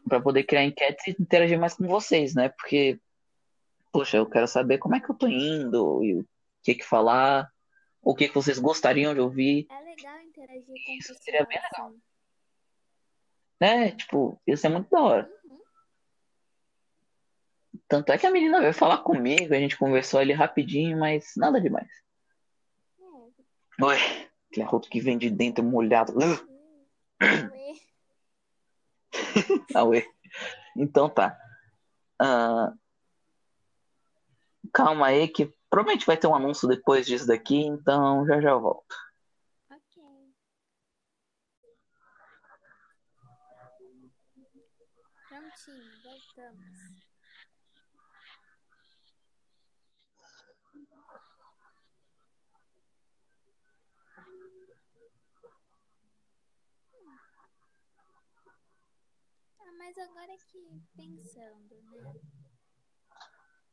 para 0.09 0.21
poder 0.21 0.45
criar 0.45 0.65
enquetes 0.65 1.07
e 1.09 1.17
interagir 1.21 1.59
mais 1.59 1.75
com 1.75 1.87
vocês, 1.89 2.35
né? 2.35 2.51
Porque, 2.51 3.01
poxa, 3.91 4.19
eu 4.19 4.27
quero 4.29 4.47
saber 4.47 4.79
como 4.79 4.95
é 4.95 5.01
que 5.01 5.11
eu 5.11 5.15
tô 5.17 5.27
indo 5.27 6.05
e 6.05 6.21
o 6.21 6.27
que 6.63 6.75
que 6.75 6.85
falar, 6.85 7.51
o 8.03 8.15
que 8.15 8.29
que 8.29 8.35
vocês 8.35 8.59
gostariam 8.59 9.15
de 9.15 9.21
ouvir, 9.21 9.67
É 9.71 9.83
legal 9.83 10.21
interagir 10.21 10.67
com 10.67 10.93
Isso 10.93 11.15
seria 11.23 11.45
bem 11.47 11.59
legal. 11.59 11.89
assim. 11.89 12.01
né? 13.61 13.91
Tipo, 13.93 14.41
isso 14.47 14.67
é 14.67 14.71
muito 14.71 14.91
da 14.91 15.01
hora. 15.03 15.31
Uhum. 15.45 15.59
Tanto 17.89 18.13
é 18.13 18.19
que 18.19 18.27
a 18.27 18.31
menina 18.31 18.61
veio 18.61 18.75
falar 18.75 18.99
comigo, 18.99 19.55
a 19.55 19.59
gente 19.59 19.77
conversou 19.79 20.21
ali 20.21 20.33
rapidinho, 20.35 20.99
mas 20.99 21.33
nada 21.37 21.61
demais. 21.61 21.89
É. 23.81 23.85
Oi, 23.85 23.97
aquele 24.51 24.67
arroto 24.67 24.89
que 24.89 25.01
vem 25.01 25.17
de 25.17 25.31
dentro 25.31 25.63
molhado. 25.63 26.13
Uh, 26.13 26.49
Ué. 29.75 29.85
ué. 29.85 30.07
Então 30.77 31.09
tá. 31.09 31.39
Ah, 32.21 32.73
calma 34.73 35.07
aí, 35.07 35.29
que 35.29 35.53
provavelmente 35.71 36.07
vai 36.07 36.17
ter 36.17 36.27
um 36.27 36.35
anúncio 36.35 36.69
depois 36.69 37.07
disso 37.07 37.27
daqui, 37.27 37.57
então 37.57 38.27
já 38.27 38.41
já 38.41 38.55
volto. 38.57 38.95
Ok. 39.71 40.03
Prontinho, 45.29 46.03
voltamos. 46.03 47.18
Ah, 59.61 59.73
mas 59.79 59.99
agora 59.99 60.37
que 60.39 60.83
pensando, 60.97 61.83
né? 61.83 62.21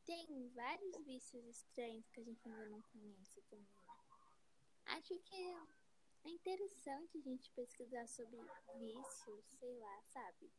Tem 0.04 0.48
vários 0.50 0.96
vícios 1.04 1.44
estranhos 1.46 2.08
que 2.10 2.20
a 2.20 2.24
gente 2.24 2.48
ainda 2.48 2.66
não 2.66 2.80
conhece 2.82 3.40
também. 3.50 3.66
Acho 4.86 5.18
que 5.18 5.56
é 6.24 6.28
interessante 6.28 7.18
a 7.18 7.20
gente 7.20 7.50
pesquisar 7.52 8.06
sobre 8.06 8.38
vícios, 8.78 9.44
sei 9.58 9.76
lá, 9.78 10.02
sabe? 10.04 10.52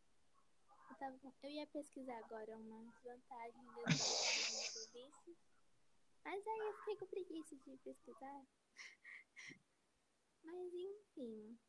Eu, 0.90 0.96
tava, 0.98 1.20
eu 1.44 1.50
ia 1.50 1.68
pesquisar 1.68 2.18
agora 2.20 2.58
umas 2.58 2.94
vantagens 3.04 3.72
e 3.72 3.84
desvantagens 3.86 4.74
do 4.74 4.92
vício, 4.92 5.38
mas 6.24 6.46
aí 6.46 6.60
eu 6.60 6.74
fiquei 6.80 6.98
com 6.98 7.08
preguiça 7.08 7.56
de 7.56 7.78
pesquisar. 7.78 8.46
Mas 10.48 10.74
enfim, 10.74 11.60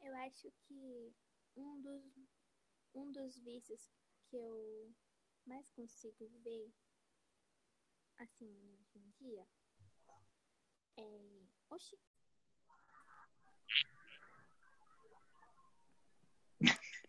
eu 0.00 0.14
acho 0.16 0.48
que 0.68 1.12
um 1.56 1.80
dos, 1.82 2.04
um 2.94 3.10
dos 3.10 3.36
vícios 3.38 3.90
que 4.30 4.36
eu 4.36 4.94
mais 5.44 5.68
consigo 5.70 6.28
ver, 6.44 6.72
assim, 8.18 8.48
hoje 8.70 8.98
em 9.00 9.10
dia, 9.18 9.46
é. 10.96 11.42
Oxi, 11.70 11.98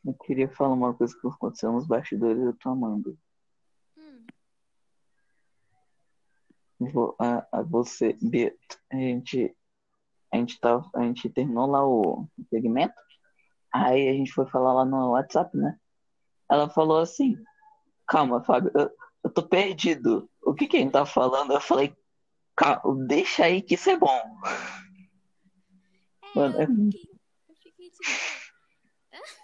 Eu 0.03 0.13
queria 0.15 0.49
falar 0.49 0.73
uma 0.73 0.95
coisa 0.95 1.15
que 1.19 1.27
aconteceu 1.27 1.71
nos 1.71 1.85
bastidores, 1.87 2.41
eu 2.41 2.57
tô 2.57 2.69
amando. 2.69 3.17
hum, 3.97 4.25
Vou- 6.79 7.15
a, 7.19 7.47
a 7.59 7.61
você, 7.63 8.13
Bia, 8.21 8.55
a 8.91 8.95
gente, 8.95 9.55
a 10.35 10.39
gente 10.39 10.59
tá, 10.59 10.83
a 10.95 11.01
gente 11.03 11.29
terminou 11.29 11.65
lá 11.67 11.85
o 11.87 12.27
segmento, 12.49 12.93
aí 13.73 14.07
a 14.09 14.13
gente 14.13 14.31
foi 14.31 14.45
falar 14.47 14.73
lá 14.73 14.85
no 14.85 15.11
WhatsApp, 15.11 15.55
né? 15.57 15.77
Ela 16.49 16.69
falou 16.69 16.99
assim, 16.99 17.35
calma, 18.07 18.43
Fábio, 18.43 18.71
eu, 18.75 18.89
eu 19.23 19.33
tô 19.33 19.47
perdido. 19.47 20.29
O 20.43 20.53
que 20.53 20.67
que 20.67 20.77
a 20.77 20.79
gente 20.79 20.91
tá 20.91 21.05
falando? 21.05 21.53
Eu 21.53 21.61
falei, 21.61 21.95
calma, 22.55 23.05
deixa 23.07 23.45
aí 23.45 23.61
que 23.61 23.75
isso 23.75 23.89
é 23.89 23.97
bom. 23.97 24.21
É, 26.23 26.35
Mano, 26.35 26.59
é 26.59 26.63
eu 26.63 26.67
fiquei, 26.67 27.09
eu 27.49 27.55
fiquei 27.55 27.89
tipo. 27.89 28.03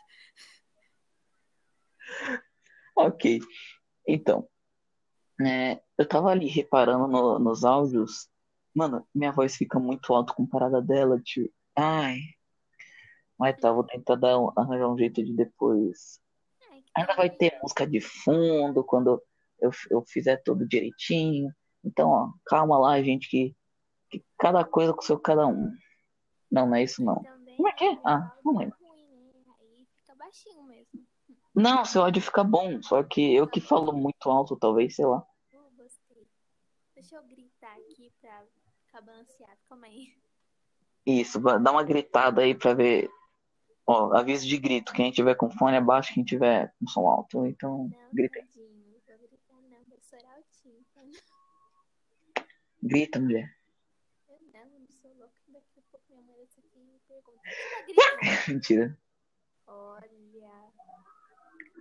Ok. 2.95 3.39
Então, 4.07 4.48
é, 5.41 5.81
eu 5.98 6.07
tava 6.07 6.29
ali 6.29 6.48
reparando 6.48 7.07
no- 7.07 7.39
nos 7.39 7.63
áudios. 7.63 8.29
Mano, 8.73 9.07
minha 9.13 9.31
voz 9.31 9.55
fica 9.55 9.79
muito 9.79 10.13
alta 10.13 10.33
comparada 10.33 10.81
dela, 10.81 11.19
tio. 11.21 11.51
Ai. 11.75 12.19
Mas 13.37 13.57
tá, 13.59 13.71
vou 13.71 13.83
tentar 13.83 14.15
dar 14.15 14.39
um- 14.39 14.51
arranjar 14.55 14.87
um 14.89 14.97
jeito 14.97 15.23
de 15.23 15.33
depois. 15.33 16.19
É, 16.61 17.01
Ainda 17.01 17.15
vai 17.15 17.29
ter 17.29 17.57
música 17.61 17.85
de 17.87 17.99
fundo 17.99 18.83
quando 18.83 19.21
eu, 19.59 19.71
eu 19.89 20.03
fizer 20.07 20.37
tudo 20.43 20.67
direitinho. 20.67 21.51
Então, 21.83 22.09
ó, 22.09 22.31
calma 22.45 22.77
lá, 22.77 23.01
gente, 23.01 23.27
que, 23.29 23.55
que 24.09 24.23
cada 24.37 24.63
coisa 24.63 24.93
com 24.93 25.01
seu 25.01 25.19
cada 25.19 25.47
um. 25.47 25.71
Não, 26.51 26.67
não 26.67 26.75
é 26.75 26.83
isso 26.83 27.03
não. 27.03 27.21
também 27.23 27.55
Como 27.55 27.67
é 27.67 27.71
que 27.73 27.83
é? 27.85 27.91
o 27.93 28.01
Ah, 28.05 28.31
não 28.45 28.53
é 28.61 28.65
lembro. 28.65 28.77
né? 28.81 29.43
Aí 29.59 29.87
fica 29.97 30.15
baixinho 30.15 30.63
mesmo. 30.63 31.05
Não, 31.55 31.83
seu 31.83 32.03
áudio 32.03 32.21
fica 32.21 32.43
bom, 32.43 32.81
só 32.81 33.03
que 33.03 33.33
eu 33.35 33.47
que 33.47 33.59
falo 33.59 33.91
muito 33.91 34.29
alto, 34.29 34.55
talvez, 34.55 34.95
sei 34.95 35.05
lá. 35.05 35.25
Deixa 36.93 37.15
eu 37.15 37.23
gritar 37.23 37.75
aqui 37.77 38.13
pra 38.21 38.43
ficar 38.91 39.01
balanceado. 39.01 39.57
Calma 39.69 39.88
aí. 39.88 40.13
Isso, 41.05 41.39
dá 41.39 41.71
uma 41.71 41.83
gritada 41.83 42.41
aí 42.41 42.53
pra 42.53 42.74
ver. 42.74 43.10
Ó, 43.88 44.13
aviso 44.15 44.45
de 44.48 44.57
grito. 44.57 44.93
Quem 44.93 45.12
tiver 45.12 45.36
com 45.36 45.50
fone 45.50 45.77
é 45.77 45.81
baixo, 45.81 46.13
quem 46.13 46.24
tiver 46.24 46.74
com 46.79 46.88
som 46.88 47.07
alto. 47.07 47.45
Então, 47.45 47.89
Não, 47.89 48.10
grita 48.13 48.39
aí. 48.39 48.45
tadinho. 48.45 48.69
Vou 49.07 49.17
gritar 49.27 49.55
não, 49.69 49.83
vou 49.88 49.98
estourar 49.98 50.38
o 50.39 50.43
tímpano. 50.51 51.12
Grita, 52.83 53.19
mulher. 53.19 53.57
Eu 54.29 54.39
não, 54.53 54.79
não 54.79 54.88
sou 55.01 55.12
louca. 55.17 55.33
Daqui 55.48 55.79
a 55.79 55.83
pouco 55.91 56.05
minha 56.10 56.21
mãe 56.21 56.36
vai 56.36 56.43
aqui 56.43 56.62
e 56.75 56.83
me 56.83 57.00
pergunta. 57.07 57.41
Tá? 57.95 58.12
Mentira. 58.51 58.98
Olha. 59.67 60.12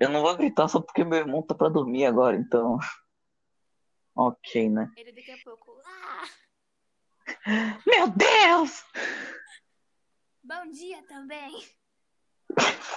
Eu 0.00 0.08
não 0.08 0.22
vou 0.22 0.34
gritar 0.36 0.66
só 0.68 0.80
porque 0.80 1.04
meu 1.04 1.18
irmão 1.18 1.42
tá 1.42 1.54
pra 1.54 1.68
dormir 1.68 2.06
agora, 2.06 2.36
então. 2.36 2.78
Ok, 4.12 4.68
né? 4.68 4.90
Ele 4.96 5.12
daqui 5.12 5.30
a 5.30 5.38
pouco. 5.44 5.69
Meu 7.86 8.08
Deus! 8.08 8.84
Bom 10.42 10.70
dia 10.70 11.02
também! 11.04 11.64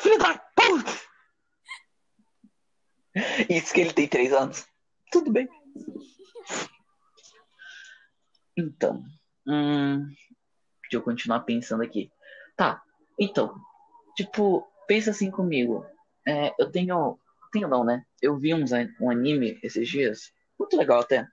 Filho 0.01 0.17
da 0.17 0.38
puta! 0.38 0.91
Isso 3.50 3.73
que 3.73 3.81
ele 3.81 3.93
tem 3.93 4.07
três 4.07 4.33
anos. 4.33 4.67
Tudo 5.12 5.31
bem. 5.31 5.47
Então, 8.57 9.03
hum, 9.47 10.05
deixa 10.81 10.95
eu 10.97 11.01
continuar 11.01 11.41
pensando 11.41 11.83
aqui. 11.83 12.12
Tá, 12.57 12.83
então, 13.17 13.55
tipo, 14.15 14.67
pensa 14.88 15.12
assim 15.12 15.31
comigo. 15.31 15.85
É, 16.27 16.53
eu 16.59 16.71
tenho, 16.71 17.17
tenho 17.51 17.67
não, 17.67 17.83
né? 17.83 18.05
Eu 18.21 18.38
vi 18.38 18.53
uns, 18.53 18.71
um 19.00 19.09
anime 19.09 19.59
esses 19.63 19.88
dias, 19.88 20.33
muito 20.59 20.75
legal 20.75 21.00
até. 21.00 21.27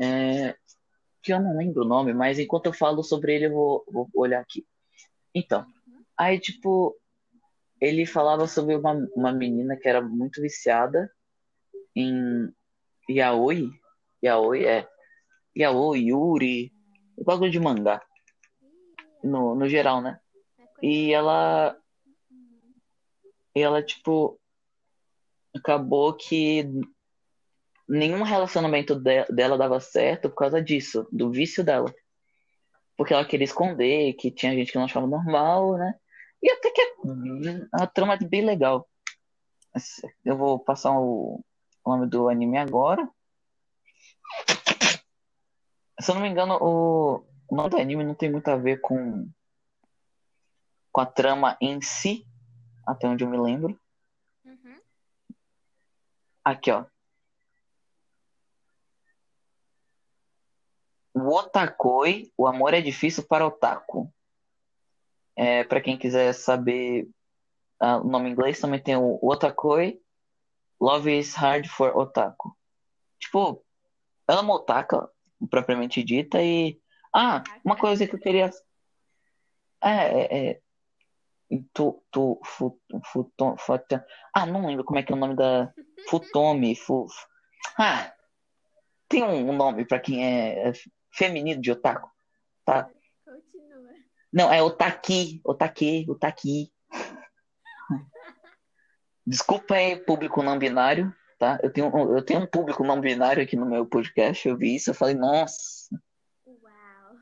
É, 0.00 0.56
que 1.22 1.32
eu 1.32 1.40
não 1.40 1.56
lembro 1.56 1.82
o 1.82 1.88
nome, 1.88 2.12
mas 2.12 2.38
enquanto 2.38 2.66
eu 2.66 2.72
falo 2.72 3.02
sobre 3.02 3.34
ele, 3.34 3.46
eu 3.46 3.52
vou, 3.52 3.84
vou 3.90 4.08
olhar 4.14 4.40
aqui. 4.40 4.66
Então, 5.34 5.66
aí, 6.16 6.38
tipo, 6.38 6.96
ele 7.80 8.06
falava 8.06 8.46
sobre 8.46 8.74
uma, 8.74 8.92
uma 9.14 9.32
menina 9.32 9.76
que 9.76 9.88
era 9.88 10.00
muito 10.00 10.40
viciada 10.40 11.10
em 11.94 12.52
yaoi. 13.08 13.70
Yaoi 14.22 14.64
é 14.64 14.88
yaoi, 15.56 16.06
yuri, 16.06 16.72
bagulho 17.24 17.50
de 17.50 17.60
mangá, 17.60 18.02
no, 19.22 19.54
no 19.54 19.68
geral, 19.68 20.00
né? 20.00 20.18
E 20.82 21.12
ela, 21.12 21.76
e 23.54 23.60
ela, 23.60 23.82
tipo, 23.82 24.38
acabou 25.54 26.14
que 26.14 26.66
nenhum 27.90 28.22
relacionamento 28.22 28.94
de- 28.94 29.26
dela 29.26 29.58
dava 29.58 29.80
certo 29.80 30.30
por 30.30 30.36
causa 30.36 30.62
disso, 30.62 31.06
do 31.10 31.30
vício 31.30 31.64
dela. 31.64 31.92
Porque 32.96 33.12
ela 33.12 33.24
queria 33.24 33.44
esconder, 33.44 34.12
que 34.14 34.30
tinha 34.30 34.54
gente 34.54 34.70
que 34.70 34.78
não 34.78 34.84
achava 34.84 35.06
normal, 35.06 35.76
né? 35.76 35.94
E 36.42 36.50
até 36.50 36.70
que 36.70 36.80
é 36.80 36.86
a 37.72 37.86
trama 37.86 38.14
é 38.14 38.24
bem 38.24 38.44
legal. 38.44 38.88
Eu 40.24 40.36
vou 40.36 40.58
passar 40.58 40.92
o 40.98 41.44
o 41.84 41.90
nome 41.90 42.06
do 42.06 42.28
anime 42.28 42.58
agora. 42.58 43.08
Se 45.98 46.10
eu 46.10 46.14
não 46.14 46.22
me 46.22 46.28
engano, 46.28 46.56
o, 46.60 47.24
o 47.48 47.56
nome 47.56 47.70
do 47.70 47.78
anime 47.78 48.04
não 48.04 48.14
tem 48.14 48.30
muito 48.30 48.48
a 48.48 48.56
ver 48.56 48.80
com, 48.80 49.28
com 50.92 51.00
a 51.00 51.06
trama 51.06 51.56
em 51.60 51.80
si, 51.80 52.26
até 52.86 53.08
onde 53.08 53.24
eu 53.24 53.28
me 53.28 53.38
lembro. 53.38 53.78
Uhum. 54.44 54.80
Aqui, 56.44 56.70
ó. 56.70 56.84
O 61.12 61.20
Otakoi, 61.50 62.32
o 62.38 62.46
amor 62.46 62.74
é 62.74 62.80
difícil 62.80 63.26
para 63.26 63.46
otaku. 63.46 64.08
É, 65.36 65.64
para 65.64 65.80
quem 65.80 65.98
quiser 65.98 66.32
saber 66.32 67.08
ah, 67.80 67.98
o 67.98 68.04
nome 68.04 68.28
em 68.28 68.32
inglês, 68.32 68.60
também 68.60 68.80
tem 68.80 68.96
o 68.96 69.18
Otakoi, 69.20 70.00
Love 70.80 71.18
is 71.18 71.34
Hard 71.34 71.66
for 71.66 71.96
Otaku. 71.96 72.56
Tipo, 73.18 73.64
ela 74.28 74.40
é 74.40 74.42
uma 74.42 74.54
otaka, 74.54 75.10
propriamente 75.50 76.04
dita, 76.04 76.40
e. 76.40 76.80
Ah, 77.12 77.42
uma 77.64 77.76
coisa 77.76 78.06
que 78.06 78.14
eu 78.14 78.20
queria. 78.20 78.50
É, 79.82 79.90
é, 79.90 80.50
é. 80.50 80.60
Tu, 81.74 82.00
tu, 82.12 82.40
fu, 82.44 82.80
futon, 83.12 83.56
futon- 83.58 84.04
Ah, 84.32 84.46
não 84.46 84.66
lembro 84.66 84.84
como 84.84 85.00
é 85.00 85.02
que 85.02 85.12
é 85.12 85.16
o 85.16 85.18
nome 85.18 85.34
da. 85.34 85.72
Futomi, 86.08 86.76
fu. 86.76 87.06
Ah, 87.76 88.14
tem 89.08 89.24
um, 89.24 89.52
nome 89.52 89.84
pra 89.84 89.98
quem 89.98 90.24
é, 90.24 90.68
é 90.68 90.72
feminino 91.10 91.60
de 91.60 91.70
otaku. 91.72 92.10
Tá? 92.64 92.88
Continua. 93.24 93.90
Não, 94.32 94.52
é 94.52 94.62
otaki, 94.62 95.40
otaki, 95.44 96.06
otaki. 96.08 96.72
Desculpa 99.26 99.74
aí, 99.74 99.96
público 99.96 100.42
não 100.42 100.58
binário, 100.58 101.14
tá? 101.38 101.58
Eu 101.62 101.72
tenho, 101.72 102.16
eu 102.16 102.24
tenho 102.24 102.40
um 102.40 102.46
público 102.46 102.84
não 102.84 103.00
binário 103.00 103.42
aqui 103.42 103.56
no 103.56 103.66
meu 103.66 103.86
podcast, 103.86 104.48
eu 104.48 104.56
vi 104.56 104.76
isso, 104.76 104.90
eu 104.90 104.94
falei, 104.94 105.14
nossa, 105.14 105.88
Uau. 106.46 107.16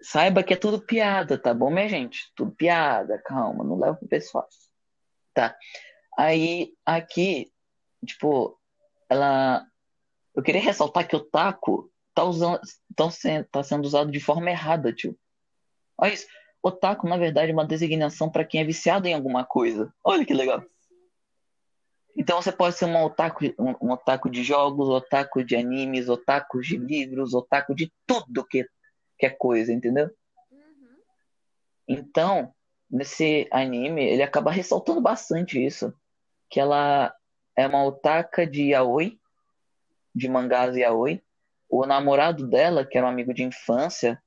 saiba 0.00 0.42
que 0.42 0.54
é 0.54 0.56
tudo 0.56 0.80
piada, 0.80 1.38
tá 1.38 1.54
bom, 1.54 1.70
minha 1.70 1.88
gente? 1.88 2.32
Tudo 2.34 2.52
piada, 2.52 3.18
calma, 3.24 3.64
não 3.64 3.78
leva 3.78 3.96
pro 3.96 4.08
pessoal. 4.08 4.48
Tá. 5.32 5.56
Aí, 6.16 6.72
aqui, 6.86 7.52
tipo, 8.06 8.58
ela. 9.08 9.66
Eu 10.34 10.42
queria 10.42 10.60
ressaltar 10.60 11.06
que 11.06 11.16
o 11.16 11.24
taco 11.24 11.90
tá 12.14 12.24
usando, 12.24 12.60
tá 12.94 13.10
sendo, 13.10 13.44
tá 13.46 13.62
sendo 13.62 13.84
usado 13.84 14.10
de 14.10 14.20
forma 14.20 14.50
errada, 14.50 14.92
tio. 14.92 15.18
Olha 15.98 16.14
isso. 16.14 16.26
Otaku, 16.62 17.06
na 17.06 17.16
verdade, 17.16 17.50
é 17.50 17.54
uma 17.54 17.66
designação 17.66 18.30
para 18.30 18.44
quem 18.44 18.60
é 18.60 18.64
viciado 18.64 19.06
em 19.06 19.14
alguma 19.14 19.44
coisa. 19.44 19.92
Olha 20.02 20.24
que 20.24 20.32
legal. 20.32 20.64
Então 22.16 22.40
você 22.40 22.52
pode 22.52 22.76
ser 22.76 22.84
um 22.84 23.04
otaku, 23.04 23.44
um, 23.58 23.88
um 23.88 23.90
otaku 23.90 24.30
de 24.30 24.42
jogos, 24.44 24.88
otaku 24.88 25.42
de 25.42 25.56
animes, 25.56 26.08
otaku 26.08 26.60
de 26.60 26.76
livros, 26.76 27.34
otaku 27.34 27.74
de 27.74 27.92
tudo 28.06 28.46
que, 28.46 28.66
que 29.18 29.26
é 29.26 29.30
coisa, 29.30 29.72
entendeu? 29.72 30.08
Uhum. 30.50 30.96
Então, 31.88 32.54
nesse 32.88 33.48
anime, 33.50 34.04
ele 34.04 34.22
acaba 34.22 34.52
ressaltando 34.52 35.00
bastante 35.00 35.62
isso. 35.62 35.92
Que 36.48 36.60
ela 36.60 37.12
é 37.56 37.66
uma 37.66 37.84
otaka 37.84 38.46
de 38.46 38.70
yaoi, 38.70 39.18
de 40.14 40.28
mangás 40.28 40.76
yaoi. 40.76 41.20
O 41.68 41.86
namorado 41.86 42.46
dela, 42.46 42.84
que 42.84 42.96
era 42.96 43.06
um 43.06 43.10
amigo 43.10 43.32
de 43.34 43.42
infância, 43.42 44.22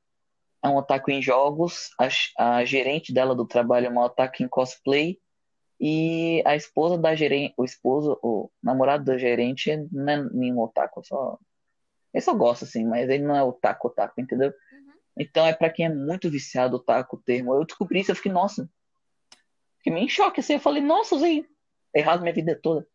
é 0.64 0.68
um 0.68 0.76
otaku 0.76 1.12
em 1.12 1.22
jogos. 1.22 1.92
A, 2.00 2.58
a 2.58 2.66
gerente 2.66 3.14
dela 3.14 3.36
do 3.36 3.46
trabalho 3.46 3.88
é 3.88 3.90
uma 3.90 4.06
otaku 4.06 4.44
em 4.44 4.48
cosplay. 4.48 5.20
E 5.80 6.42
a 6.46 6.56
esposa 6.56 6.98
da 6.98 7.16
gerente, 7.16 7.54
o 7.56 7.64
esposo, 7.64 8.20
o 8.24 8.50
namorado 8.62 9.06
da 9.06 9.18
gerente 9.18 9.76
não 9.92 10.12
é 10.12 10.24
nenhum 10.32 10.62
otaku, 10.62 11.06
só. 11.06 11.38
Ele 12.14 12.22
só 12.22 12.34
gosta, 12.34 12.66
assim, 12.66 12.86
mas 12.86 13.08
ele 13.10 13.24
não 13.24 13.36
é 13.36 13.44
otaku, 13.44 13.88
otaku, 13.88 14.20
entendeu? 14.20 14.50
Uhum. 14.50 14.94
Então 15.16 15.46
é 15.46 15.54
pra 15.54 15.70
quem 15.70 15.86
é 15.86 15.94
muito 15.94 16.32
viciado 16.32 16.78
otaku 16.78 17.16
o 17.16 17.22
termo. 17.22 17.54
Eu 17.54 17.64
descobri 17.64 18.00
isso, 18.00 18.12
eu 18.12 18.16
fiquei, 18.16 18.32
nossa. 18.32 18.68
Fiquei 19.78 19.94
meio 19.94 20.06
em 20.06 20.10
choque, 20.10 20.40
assim. 20.40 20.54
Eu 20.54 20.60
falei, 20.60 20.82
nossa, 20.82 21.16
usei 21.16 21.46
errado 21.94 22.22
minha 22.22 22.34
vida 22.34 22.60
toda. 22.60 22.88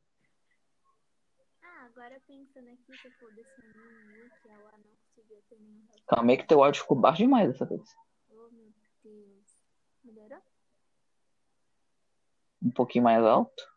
Ah, 1.63 1.87
agora 1.87 2.21
pensando 2.27 2.69
aqui, 2.69 2.97
se 3.01 3.07
eu 3.07 3.13
for 3.13 3.33
desse 3.33 3.61
anime 3.61 4.02
aí, 4.53 4.59
que 4.59 4.65
o 4.65 4.69
anão 4.69 4.97
que 5.15 5.23
devia 5.23 5.43
ter 5.49 5.59
nenhum 5.61 5.81
relacionamento. 5.81 6.07
Calma 6.07 6.31
aí 6.33 6.37
que 6.39 6.47
teu 6.47 6.63
áudio 6.63 6.83
ficou 6.83 6.99
baixo 6.99 7.19
demais 7.19 7.51
dessa 7.51 7.67
vez. 7.67 7.97
Oh, 8.31 8.49
meu 8.51 8.73
Deus. 9.03 9.59
Melhorou? 10.05 10.43
Um 12.63 12.71
pouquinho 12.71 13.05
mais 13.05 13.23
alto. 13.25 13.73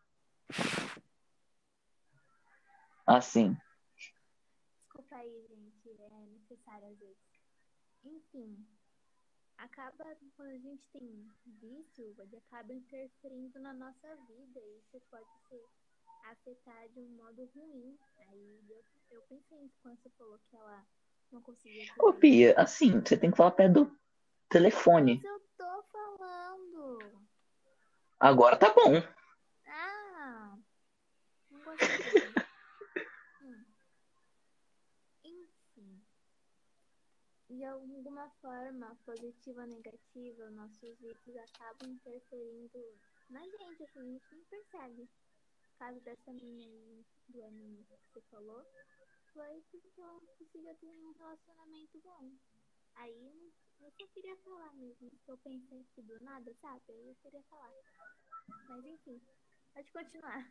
Assim. 3.06 3.56
Desculpa 3.96 5.16
aí, 5.16 5.46
gente. 5.48 5.90
É 5.90 6.26
necessário 6.26 6.88
às 6.88 6.98
vezes. 6.98 7.16
Enfim. 8.04 8.66
Acaba, 9.58 10.04
quando 10.36 10.50
a 10.50 10.58
gente 10.58 10.86
tem 10.90 11.28
vício, 11.46 12.14
ele 12.18 12.36
acaba 12.36 12.72
interferindo 12.72 13.58
na 13.58 13.72
nossa 13.72 14.14
vida. 14.28 14.60
E 14.60 14.78
isso 14.78 15.00
pode 15.10 15.26
ser 15.48 15.64
afetar 16.24 16.88
de 16.88 17.00
um 17.00 17.08
modo 17.08 17.50
ruim. 17.54 17.98
Aí 18.18 18.60
eu, 18.68 18.84
eu 19.10 19.22
pensei 19.22 19.70
quando 19.82 19.98
você 20.00 20.10
falou 20.10 20.38
que 20.50 20.56
ela 20.56 20.86
não 21.32 21.42
conseguia. 21.42 21.92
Ô, 21.98 22.12
Pia, 22.12 22.54
assim, 22.58 23.00
você 23.00 23.16
tem 23.16 23.30
que 23.30 23.36
falar 23.36 23.52
perto 23.52 23.84
do 23.84 23.98
telefone. 24.48 25.16
Mas 25.16 25.24
eu 25.24 25.40
tô 25.56 25.82
falando. 25.84 26.98
Agora 28.18 28.56
tá 28.56 28.72
bom. 28.72 28.94
Ah, 29.66 30.56
não 31.50 31.60
gostei. 31.62 31.86
Hum. 33.42 33.64
Enfim, 35.22 36.02
de 37.50 37.64
alguma 37.64 38.28
forma, 38.40 38.96
positiva 39.04 39.60
ou 39.60 39.66
negativa, 39.68 40.50
nossos 40.50 40.98
vícios 40.98 41.36
acabam 41.36 41.90
interferindo 41.92 42.98
na 43.30 43.40
gente, 43.40 43.84
assim, 43.84 44.00
a 44.00 44.04
gente 44.04 44.24
nem 44.32 44.44
percebe. 44.44 45.08
Caso 45.78 46.00
dessa 46.00 46.32
menina 46.32 46.64
aí, 46.64 47.04
do 47.28 47.44
anime 47.44 47.84
que 47.84 47.96
você 48.12 48.20
falou, 48.30 48.64
foi 49.32 49.62
porque 49.70 50.00
ela 50.00 50.18
conseguiu 50.38 50.74
ter 50.76 50.86
um 50.88 51.12
relacionamento 51.18 52.00
bom. 52.02 52.30
Aí 52.96 53.52
eu 53.80 53.90
só 53.92 54.06
queria 54.14 54.36
falar 54.38 54.72
mesmo, 54.74 55.10
que 55.10 55.30
eu 55.30 55.36
pensei 55.38 55.80
aqui 55.80 56.02
do 56.02 56.18
nada, 56.24 56.50
sabe? 56.62 56.80
Aí 56.88 57.08
eu 57.08 57.16
queria 57.22 57.42
falar. 57.50 57.70
Mas 58.68 58.84
enfim, 58.86 59.20
pode 59.74 59.92
continuar. 59.92 60.50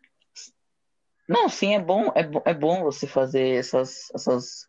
Não, 1.28 1.50
sim, 1.50 1.74
é 1.74 1.82
bom, 1.82 2.12
é, 2.14 2.24
bo- 2.24 2.44
é 2.46 2.54
bom 2.54 2.84
você 2.84 3.08
fazer 3.08 3.58
essas, 3.58 4.12
essas. 4.14 4.68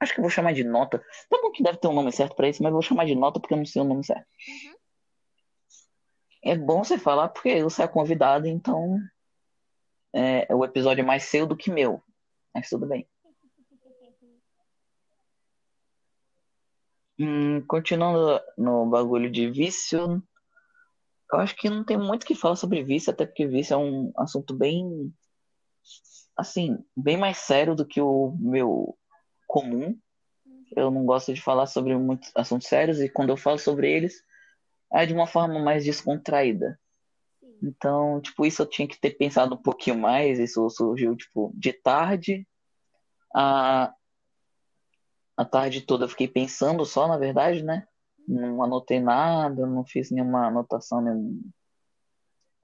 Acho 0.00 0.14
que 0.14 0.20
eu 0.20 0.22
vou 0.22 0.30
chamar 0.30 0.54
de 0.54 0.64
nota. 0.64 0.98
Tá 1.28 1.38
bom 1.40 1.50
que 1.52 1.62
deve 1.62 1.78
ter 1.78 1.88
um 1.88 1.92
nome 1.92 2.10
certo 2.12 2.34
pra 2.34 2.48
isso, 2.48 2.62
mas 2.62 2.70
eu 2.70 2.74
vou 2.74 2.82
chamar 2.82 3.04
de 3.04 3.14
nota 3.14 3.38
porque 3.38 3.52
eu 3.52 3.58
não 3.58 3.66
sei 3.66 3.82
o 3.82 3.84
nome 3.84 4.04
certo. 4.04 4.26
Uhum. 4.48 4.74
É 6.44 6.56
bom 6.56 6.82
você 6.82 6.98
falar 6.98 7.28
porque 7.28 7.62
você 7.62 7.82
é 7.82 7.88
convidado, 7.88 8.48
então 8.48 8.98
é, 10.14 10.54
o 10.54 10.64
episódio 10.64 11.02
é 11.02 11.04
mais 11.04 11.24
seu 11.24 11.46
do 11.46 11.56
que 11.56 11.70
meu. 11.70 12.02
Mas 12.54 12.68
tudo 12.68 12.86
bem. 12.86 13.08
Hum, 17.18 17.64
continuando 17.66 18.40
no 18.58 18.86
bagulho 18.86 19.30
de 19.30 19.50
vício, 19.50 20.22
eu 21.32 21.38
acho 21.38 21.54
que 21.56 21.70
não 21.70 21.84
tem 21.84 21.96
muito 21.96 22.26
que 22.26 22.34
falar 22.34 22.56
sobre 22.56 22.82
vício, 22.82 23.12
até 23.12 23.24
porque 23.24 23.46
vício 23.46 23.74
é 23.74 23.76
um 23.76 24.12
assunto 24.16 24.54
bem, 24.54 25.12
assim, 26.36 26.78
bem 26.96 27.16
mais 27.16 27.38
sério 27.38 27.74
do 27.74 27.86
que 27.86 28.00
o 28.00 28.36
meu 28.38 28.98
comum. 29.46 29.96
Eu 30.74 30.90
não 30.90 31.04
gosto 31.06 31.32
de 31.32 31.40
falar 31.40 31.66
sobre 31.66 31.96
muitos 31.96 32.30
assuntos 32.34 32.68
sérios 32.68 33.00
e 33.00 33.08
quando 33.08 33.30
eu 33.30 33.36
falo 33.36 33.58
sobre 33.58 33.90
eles, 33.90 34.22
é 34.92 35.06
de 35.06 35.14
uma 35.14 35.26
forma 35.26 35.58
mais 35.58 35.84
descontraída. 35.84 36.78
Então, 37.62 38.20
tipo, 38.20 38.44
isso 38.44 38.62
eu 38.62 38.66
tinha 38.66 38.88
que 38.88 38.98
ter 38.98 39.10
pensado 39.10 39.54
um 39.54 39.62
pouquinho 39.62 39.98
mais. 39.98 40.38
Isso 40.38 40.68
surgiu, 40.70 41.14
tipo, 41.16 41.52
de 41.54 41.72
tarde. 41.72 42.46
A, 43.34 43.94
a 45.36 45.44
tarde 45.44 45.80
toda 45.80 46.04
eu 46.04 46.08
fiquei 46.08 46.26
pensando 46.28 46.84
só, 46.84 47.06
na 47.06 47.16
verdade, 47.16 47.62
né? 47.62 47.86
Não 48.26 48.62
anotei 48.62 49.00
nada, 49.00 49.66
não 49.66 49.84
fiz 49.84 50.10
nenhuma 50.10 50.46
anotação, 50.46 51.00
nem, 51.00 51.40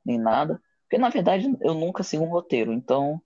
nem 0.05 0.19
nada. 0.19 0.61
Porque, 0.83 0.99
na 0.99 1.09
verdade, 1.11 1.57
eu 1.61 1.75
nunca 1.75 2.03
sigo 2.03 2.25
um 2.25 2.31
roteiro. 2.31 2.73
Então, 2.73 3.21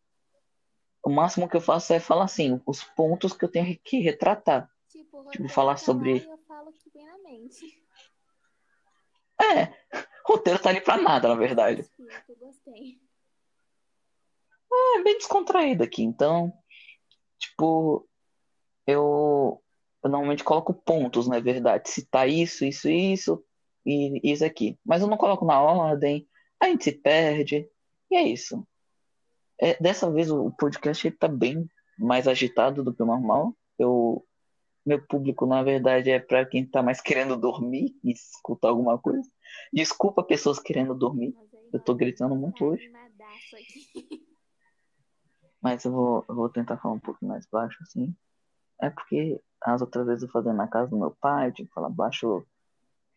o 1.04 1.10
máximo 1.10 1.48
que 1.48 1.56
eu 1.56 1.60
faço 1.60 1.92
é 1.92 2.00
falar 2.00 2.24
assim, 2.24 2.60
os 2.66 2.84
pontos 2.84 3.32
que 3.32 3.44
eu 3.44 3.50
tenho 3.50 3.78
que 3.82 4.00
retratar. 4.00 4.70
Tipo, 4.88 5.30
Tipo, 5.30 5.48
falar 5.48 5.74
tá 5.74 5.78
sobre- 5.78 6.26
eu 6.28 6.38
falo 6.46 6.72
que 6.72 6.90
vem 6.90 7.06
na 7.06 7.18
mente. 7.18 7.82
É, 9.40 9.72
roteiro 10.24 10.58
tá 10.58 10.70
ali 10.70 10.80
pra 10.80 10.96
nada, 10.96 11.28
na 11.28 11.34
verdade. 11.34 11.88
Eu 12.28 12.36
gostei. 12.36 13.00
É 14.96 15.02
bem 15.02 15.18
descontraído 15.18 15.82
aqui. 15.82 16.02
Então, 16.02 16.52
tipo, 17.38 18.08
eu, 18.86 19.62
eu 20.02 20.10
normalmente 20.10 20.44
coloco 20.44 20.74
pontos, 20.74 21.28
na 21.28 21.40
verdade. 21.40 21.88
Se 21.88 22.06
tá 22.06 22.26
isso, 22.26 22.64
isso, 22.64 22.88
isso 22.88 23.44
e 23.84 24.20
isso 24.22 24.44
aqui. 24.44 24.78
Mas 24.84 25.02
eu 25.02 25.08
não 25.08 25.16
coloco 25.16 25.44
na 25.44 25.60
ordem, 25.60 26.26
a 26.60 26.66
gente 26.66 26.84
se 26.84 26.92
perde. 26.92 27.68
E 28.10 28.16
é 28.16 28.22
isso. 28.22 28.66
É, 29.60 29.80
dessa 29.80 30.10
vez 30.10 30.30
o 30.30 30.50
podcast 30.50 31.06
ele 31.06 31.16
tá 31.16 31.28
bem 31.28 31.68
mais 31.98 32.26
agitado 32.26 32.82
do 32.82 32.94
que 32.94 33.02
o 33.02 33.06
normal. 33.06 33.54
Eu, 33.78 34.24
meu 34.84 35.04
público, 35.06 35.46
na 35.46 35.62
verdade, 35.62 36.10
é 36.10 36.18
pra 36.18 36.44
quem 36.44 36.66
tá 36.66 36.82
mais 36.82 37.00
querendo 37.00 37.36
dormir 37.36 37.96
e 38.02 38.12
escutar 38.12 38.68
alguma 38.68 38.98
coisa. 38.98 39.28
Desculpa 39.72 40.22
pessoas 40.22 40.58
querendo 40.58 40.94
dormir, 40.94 41.36
Eu 41.72 41.80
tô 41.80 41.92
nós 41.92 41.98
gritando 41.98 42.34
muito 42.34 42.64
hoje. 42.64 42.90
mas 45.60 45.84
eu 45.84 45.92
vou, 45.92 46.24
eu 46.28 46.34
vou 46.34 46.48
tentar 46.48 46.78
falar 46.78 46.94
um 46.94 47.00
pouco 47.00 47.24
mais 47.24 47.46
baixo, 47.46 47.78
assim. 47.82 48.14
É 48.80 48.90
porque 48.90 49.40
as 49.62 49.80
outras 49.80 50.06
vezes 50.06 50.24
eu 50.24 50.28
fazendo 50.28 50.56
na 50.56 50.66
casa 50.66 50.90
do 50.90 50.98
meu 50.98 51.12
pai, 51.12 51.48
eu 51.48 51.52
tinha 51.52 51.66
que 51.66 51.72
falar 51.72 51.88
baixo 51.88 52.44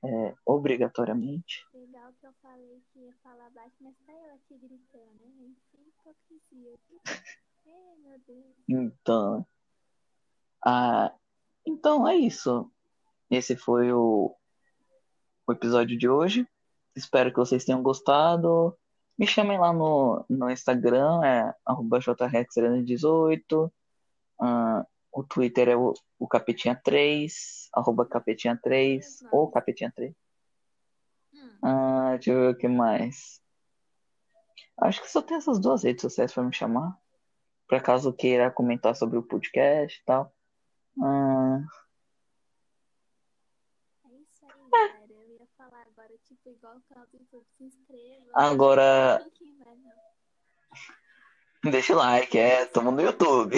é, 0.04 0.36
obrigatoriamente. 0.46 1.66
Legal 1.74 2.14
que 2.20 2.28
eu 2.28 2.34
falei 2.42 2.84
que 2.94 3.00
ia 3.00 3.14
falar 3.24 3.50
baixo, 3.50 3.76
mas 3.82 3.96
tá 4.06 4.14
eu 4.14 4.36
aqui 4.36 4.58
gritando, 4.60 5.24
né? 5.36 5.52
Sem 5.72 5.82
hipocrisia. 5.88 6.76
Ei, 7.66 7.96
meu 8.04 8.20
Deus. 8.28 8.56
Então, 8.70 9.48
ah, 10.64 11.12
então 11.66 12.08
é 12.08 12.16
isso. 12.16 12.70
Esse 13.30 13.56
foi 13.56 13.92
o, 13.92 14.36
o 15.48 15.52
episódio 15.52 15.98
de 15.98 16.08
hoje. 16.08 16.48
Espero 16.96 17.32
que 17.32 17.38
vocês 17.38 17.66
tenham 17.66 17.82
gostado. 17.82 18.78
Me 19.18 19.26
chamem 19.26 19.58
lá 19.58 19.72
no, 19.74 20.26
no 20.30 20.50
Instagram, 20.50 21.24
é 21.24 21.54
arroba 21.66 22.00
jrex18. 22.00 23.72
Ah, 24.40 24.86
o 25.12 25.24
Twitter 25.24 25.70
é 25.70 25.76
o, 25.78 25.94
o 26.20 26.28
Capetinha3, 26.28 27.70
arroba 27.74 28.06
Capetinha3, 28.06 29.02
ou 29.32 29.50
Capetinha3. 29.50 30.14
Hum, 31.34 31.58
Ah, 31.62 32.12
deixa 32.16 32.32
eu 32.32 32.42
ver 32.42 32.50
o 32.54 32.58
que 32.58 32.68
mais. 32.68 33.42
Acho 34.78 35.02
que 35.02 35.10
só 35.10 35.22
tem 35.22 35.38
essas 35.38 35.58
duas 35.58 35.84
redes 35.84 36.02
sociais 36.02 36.34
pra 36.34 36.44
me 36.44 36.54
chamar. 36.54 36.98
Por 37.68 37.78
acaso 37.78 38.14
queira 38.14 38.52
comentar 38.52 38.96
sobre 38.96 39.18
o 39.18 39.24
podcast 39.24 40.00
e 40.00 40.06
tal. 40.06 40.35
Ah, 41.02 41.60
é 44.06 44.16
isso 44.16 44.46
aí, 44.46 44.70
galera. 44.72 45.06
Eu 45.10 45.30
ia 45.34 45.48
falar 45.58 45.82
agora, 45.88 46.14
tipo, 46.24 46.50
igual 46.50 46.78
o 46.78 46.82
canal 46.90 47.06
do 47.08 47.18
YouTube, 47.18 47.46
se 47.58 47.64
inscreva. 47.66 48.26
Agora- 48.34 49.26
deixa 51.64 51.94
o 51.94 51.98
like, 51.98 52.38
é, 52.38 52.66
tamo 52.66 52.92
no 52.92 53.02
YouTube. 53.02 53.56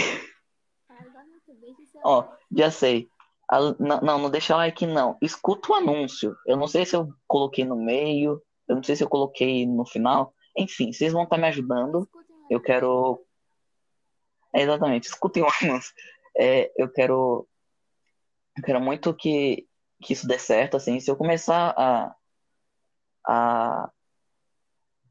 O 1.79 1.85
seu 1.85 2.01
Ó, 2.03 2.27
já 2.51 2.71
sei. 2.71 3.09
Não, 3.79 4.01
não, 4.01 4.29
deixa 4.29 4.55
like 4.55 4.85
não. 4.85 5.17
Escuta 5.21 5.71
o 5.71 5.75
anúncio. 5.75 6.35
Eu 6.45 6.57
não 6.57 6.67
sei 6.67 6.85
se 6.85 6.95
eu 6.95 7.13
coloquei 7.27 7.63
no 7.65 7.75
meio, 7.75 8.41
eu 8.67 8.75
não 8.75 8.83
sei 8.83 8.95
se 8.95 9.03
eu 9.03 9.09
coloquei 9.09 9.65
no 9.65 9.85
final. 9.85 10.33
Enfim, 10.57 10.91
vocês 10.91 11.13
vão 11.13 11.23
estar 11.23 11.37
me 11.37 11.47
ajudando. 11.47 12.01
O 12.13 12.47
Eu 12.49 12.61
quero. 12.61 13.23
É, 14.53 14.61
exatamente, 14.61 15.05
escutem 15.05 15.43
o 15.43 15.47
anúncio. 15.61 15.93
É, 16.37 16.71
eu 16.77 16.89
quero. 16.91 17.47
Eu 18.55 18.63
quero 18.63 18.79
muito 18.79 19.13
que, 19.13 19.67
que 20.03 20.13
isso 20.13 20.27
dê 20.27 20.37
certo, 20.37 20.77
assim. 20.77 20.99
Se 20.99 21.09
eu 21.09 21.15
começar 21.15 21.73
a, 21.77 22.15
a 23.27 23.91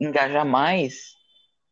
engajar 0.00 0.46
mais, 0.46 1.14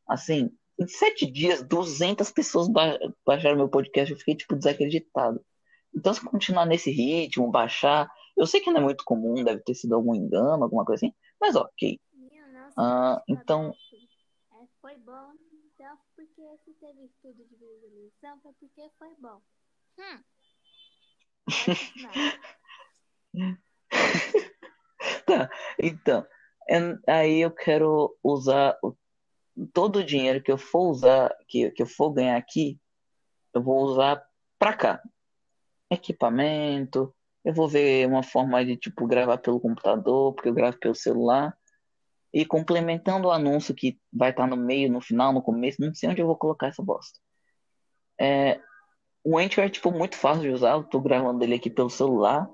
assim, 0.09 0.51
em 0.79 0.87
sete 0.89 1.31
dias, 1.31 1.63
200 1.63 2.31
pessoas 2.31 2.69
ba 2.69 2.99
baixaram 3.25 3.57
meu 3.57 3.69
podcast. 3.69 4.13
Eu 4.13 4.19
fiquei, 4.19 4.37
tipo, 4.37 4.57
desacreditado. 4.57 5.45
Então, 5.95 6.13
se 6.13 6.25
continuar 6.25 6.67
nesse 6.67 6.91
ritmo, 6.91 7.51
baixar. 7.51 8.11
Eu 8.37 8.47
sei 8.47 8.61
que 8.61 8.71
não 8.73 8.81
é 8.81 8.83
muito 8.83 9.05
comum, 9.05 9.45
deve 9.45 9.63
ter 9.63 9.75
sido 9.75 9.95
algum 9.95 10.13
engano, 10.13 10.65
alguma 10.65 10.85
coisa 10.85 11.07
assim. 11.07 11.15
Mas, 11.41 11.55
ok. 11.55 12.01
Nossa, 12.53 12.75
Ah, 12.77 13.23
então-. 13.29 13.71
É, 13.71 14.67
foi 14.81 14.97
bom, 14.97 15.33
então 15.35 15.44
porque 16.35 16.59
se 16.65 16.73
teve 16.75 17.05
estudo 17.05 17.45
de 17.45 17.57
visualização, 17.57 18.41
foi 18.43 18.53
porque 18.55 18.91
foi 18.99 19.15
bom. 19.19 19.41
Hum. 19.99 20.25
Tá, 25.27 25.49
então, 25.79 26.27
aí 27.07 27.41
eu 27.41 27.51
quero 27.51 28.17
usar 28.23 28.79
o- 28.83 28.95
todo 29.73 30.01
o 30.01 30.05
dinheiro 30.05 30.43
que 30.43 30.53
eu 30.53 30.59
for 30.59 30.91
usar, 30.91 31.35
que, 31.49 31.71
que 31.71 31.83
eu 31.83 31.87
for 31.87 32.13
ganhar 32.13 32.37
aqui, 32.37 32.79
eu 33.55 33.63
vou 33.63 33.83
usar 33.85 34.23
pra 34.59 34.75
cá. 34.75 35.03
Equipamento, 35.91 37.15
eu 37.45 37.55
vou 37.55 37.69
ver 37.69 38.07
uma 38.07 38.23
forma 38.23 38.65
de, 38.65 38.77
tipo, 38.77 39.07
gravar 39.07 39.39
pelo 39.39 39.61
computador, 39.61 40.35
porque 40.35 40.49
eu 40.49 40.55
gravo 40.55 40.79
pelo 40.79 40.95
celular. 40.95 41.57
E 42.35 42.45
complementando 42.45 43.29
o 43.29 43.31
anúncio 43.31 43.73
que 43.73 43.97
vai 44.13 44.31
estar 44.31 44.49
no 44.49 44.57
meio, 44.57 44.91
no 44.91 45.01
final, 45.01 45.33
no 45.33 45.41
começo, 45.41 45.81
não 45.81 45.95
sei 45.95 46.09
onde 46.09 46.21
eu 46.21 46.27
vou 46.27 46.37
colocar 46.37 46.67
essa 46.67 46.83
bosta. 46.83 47.21
É, 48.21 48.61
o 49.23 49.39
Anchor 49.39 49.63
é, 49.63 49.69
tipo, 49.69 49.93
muito 49.93 50.17
fácil 50.17 50.43
de 50.43 50.49
usar, 50.49 50.73
eu 50.73 50.83
tô 50.83 51.01
gravando 51.01 51.45
ele 51.45 51.55
aqui 51.55 51.71
pelo 51.71 51.89
celular. 51.89 52.51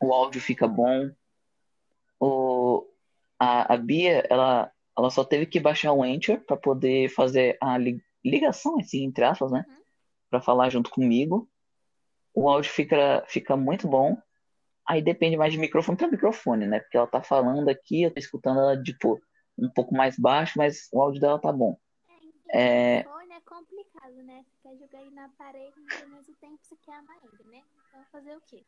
O 0.00 0.12
áudio 0.12 0.40
fica 0.40 0.68
bom. 0.68 1.10
O, 2.20 2.86
a, 3.38 3.74
a 3.74 3.76
Bia, 3.76 4.24
ela, 4.30 4.70
ela 4.96 5.10
só 5.10 5.24
teve 5.24 5.46
que 5.46 5.58
baixar 5.58 5.92
o 5.92 6.04
Anchor 6.04 6.38
para 6.40 6.56
poder 6.56 7.08
fazer 7.08 7.58
a 7.60 7.76
li- 7.76 8.00
ligação, 8.24 8.78
assim, 8.78 9.04
entre 9.04 9.24
aspas, 9.24 9.50
né? 9.50 9.64
Uhum. 9.66 9.74
Para 10.30 10.40
falar 10.40 10.70
junto 10.70 10.90
comigo. 10.90 11.50
O 12.32 12.48
áudio 12.48 12.70
fica, 12.70 13.24
fica 13.26 13.56
muito 13.56 13.88
bom. 13.88 14.16
Aí 14.88 15.02
depende 15.02 15.36
mais 15.36 15.52
de 15.52 15.58
microfone 15.58 15.96
para 15.96 16.08
microfone, 16.08 16.66
né? 16.66 16.80
Porque 16.80 16.96
ela 16.96 17.06
tá 17.06 17.22
falando 17.22 17.68
aqui, 17.68 18.02
eu 18.02 18.12
tô 18.12 18.18
escutando 18.18 18.60
ela, 18.60 18.82
tipo, 18.82 19.20
um 19.58 19.70
pouco 19.70 19.94
mais 19.94 20.18
baixo, 20.18 20.54
mas 20.56 20.88
o 20.92 21.00
áudio 21.00 21.20
dela 21.20 21.40
tá 21.40 21.52
bom. 21.52 21.76
É, 22.50 22.98
É. 22.98 22.98
é 22.98 23.40
complicado, 23.40 24.14
né? 24.24 24.44
Você 24.44 24.68
quer 24.68 24.76
jogar 24.78 25.00
ele 25.00 25.14
na 25.14 25.28
parede, 25.30 25.72
mas 25.80 26.02
ao 26.02 26.08
mesmo 26.08 26.34
tempo 26.40 26.58
você 26.60 26.76
quer 26.84 26.94
amar 26.94 27.16
ele, 27.22 27.50
né? 27.50 27.62
Então 27.88 28.04
fazer 28.10 28.36
o 28.36 28.40
quê? 28.42 28.62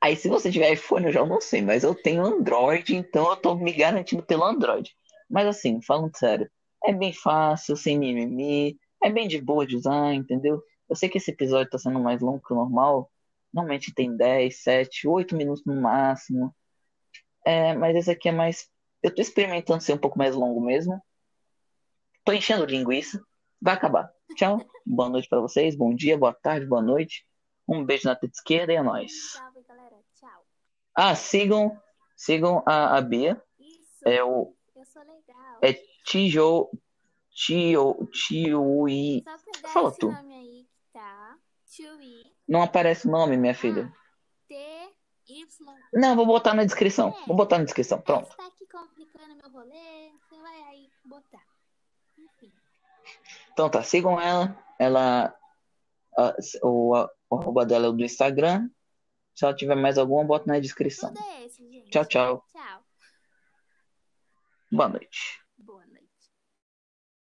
Aí 0.00 0.16
se 0.16 0.28
você 0.28 0.50
tiver 0.50 0.72
iPhone, 0.72 1.06
eu 1.06 1.12
já 1.12 1.26
não 1.26 1.40
sei, 1.40 1.60
mas 1.60 1.82
eu 1.82 1.94
tenho 1.94 2.24
Android, 2.24 2.94
então 2.94 3.28
eu 3.30 3.36
tô 3.36 3.54
me 3.56 3.72
garantindo 3.72 4.22
pelo 4.22 4.44
Android. 4.44 4.96
Mas 5.28 5.46
assim, 5.46 5.82
falando 5.82 6.16
sério, 6.16 6.48
é 6.84 6.92
bem 6.92 7.12
fácil, 7.12 7.76
sem 7.76 7.98
mimimi, 7.98 8.78
é 9.02 9.10
bem 9.10 9.26
de 9.26 9.40
boa 9.40 9.66
de 9.66 9.76
usar, 9.76 10.14
entendeu? 10.14 10.62
Eu 10.88 10.96
sei 10.96 11.08
que 11.08 11.18
esse 11.18 11.30
episódio 11.32 11.70
tá 11.70 11.78
sendo 11.78 12.00
mais 12.00 12.20
longo 12.20 12.40
que 12.40 12.52
o 12.52 12.56
normal. 12.56 13.10
Normalmente 13.52 13.94
tem 13.94 14.16
10, 14.16 14.62
7, 14.62 15.08
8 15.08 15.36
minutos 15.36 15.64
no 15.64 15.80
máximo. 15.80 16.54
É, 17.44 17.74
mas 17.74 17.96
esse 17.96 18.10
aqui 18.10 18.28
é 18.28 18.32
mais. 18.32 18.68
Eu 19.02 19.14
tô 19.14 19.22
experimentando 19.22 19.82
ser 19.82 19.94
um 19.94 19.98
pouco 19.98 20.18
mais 20.18 20.34
longo 20.34 20.60
mesmo. 20.60 21.00
Tô 22.24 22.32
enchendo 22.32 22.66
linguiça. 22.66 23.22
Vai 23.60 23.74
acabar. 23.74 24.12
Tchau. 24.36 24.64
boa 24.84 25.08
noite 25.08 25.28
para 25.28 25.40
vocês. 25.40 25.74
Bom 25.74 25.94
dia, 25.94 26.18
boa 26.18 26.34
tarde, 26.34 26.66
boa 26.66 26.82
noite. 26.82 27.26
Um 27.66 27.84
beijo 27.84 28.06
na 28.06 28.14
teta 28.14 28.32
esquerda 28.34 28.72
e 28.72 28.76
é 28.76 28.82
nóis. 28.82 29.32
Salve, 29.32 29.62
galera. 29.62 29.96
Tchau. 30.14 30.46
Ah, 30.94 31.14
sigam, 31.14 31.80
sigam 32.16 32.62
a, 32.66 32.96
a 32.96 33.00
Bia. 33.00 33.42
Isso. 33.58 34.06
É 34.06 34.22
o 34.22 34.54
Eu 34.76 34.84
sou 34.84 35.02
legal. 35.02 35.58
é 35.62 35.72
Tijo 36.04 36.68
Tio 37.30 37.96
pegar 38.84 39.68
Fala 39.72 39.88
esse 39.88 39.98
tu. 39.98 40.10
nome 40.10 40.34
aí 40.34 40.57
Não 42.48 42.62
aparece 42.62 43.06
o 43.06 43.10
nome, 43.10 43.36
minha 43.36 43.54
filha. 43.54 43.92
T. 44.48 44.54
Y. 45.28 45.46
Não, 45.92 46.16
vou 46.16 46.24
botar 46.26 46.54
na 46.54 46.64
descrição. 46.64 47.14
Vou 47.26 47.36
botar 47.36 47.58
na 47.58 47.64
descrição. 47.64 47.98
Aí 47.98 48.04
Pronto. 48.04 48.34
tá 48.36 48.46
aqui 48.46 48.66
complicando 48.66 49.34
meu 49.36 49.50
rolê. 49.50 50.10
Você 50.28 50.40
vai 50.40 50.62
aí 50.62 50.90
botar. 51.04 51.42
Enfim. 52.16 52.52
Então 53.52 53.68
tá, 53.70 53.82
sigam 53.82 54.18
ela. 54.20 54.56
Ela. 54.78 55.34
a- 56.16 56.34
o, 56.62 56.94
a- 56.94 57.10
o 57.30 57.36
arroba 57.36 57.66
dela 57.66 57.86
é 57.86 57.88
o 57.90 57.92
do 57.92 58.02
Instagram. 58.02 58.70
Se 59.34 59.44
ela 59.44 59.54
tiver 59.54 59.74
mais 59.76 59.98
alguma, 59.98 60.24
bota 60.24 60.46
na 60.46 60.58
descrição. 60.58 61.12
É 61.32 61.44
esse. 61.44 61.62
Tchau, 61.90 62.04
tchau. 62.06 62.44
Tchau. 62.50 62.84
Boa 64.72 64.88
noite. 64.88 65.40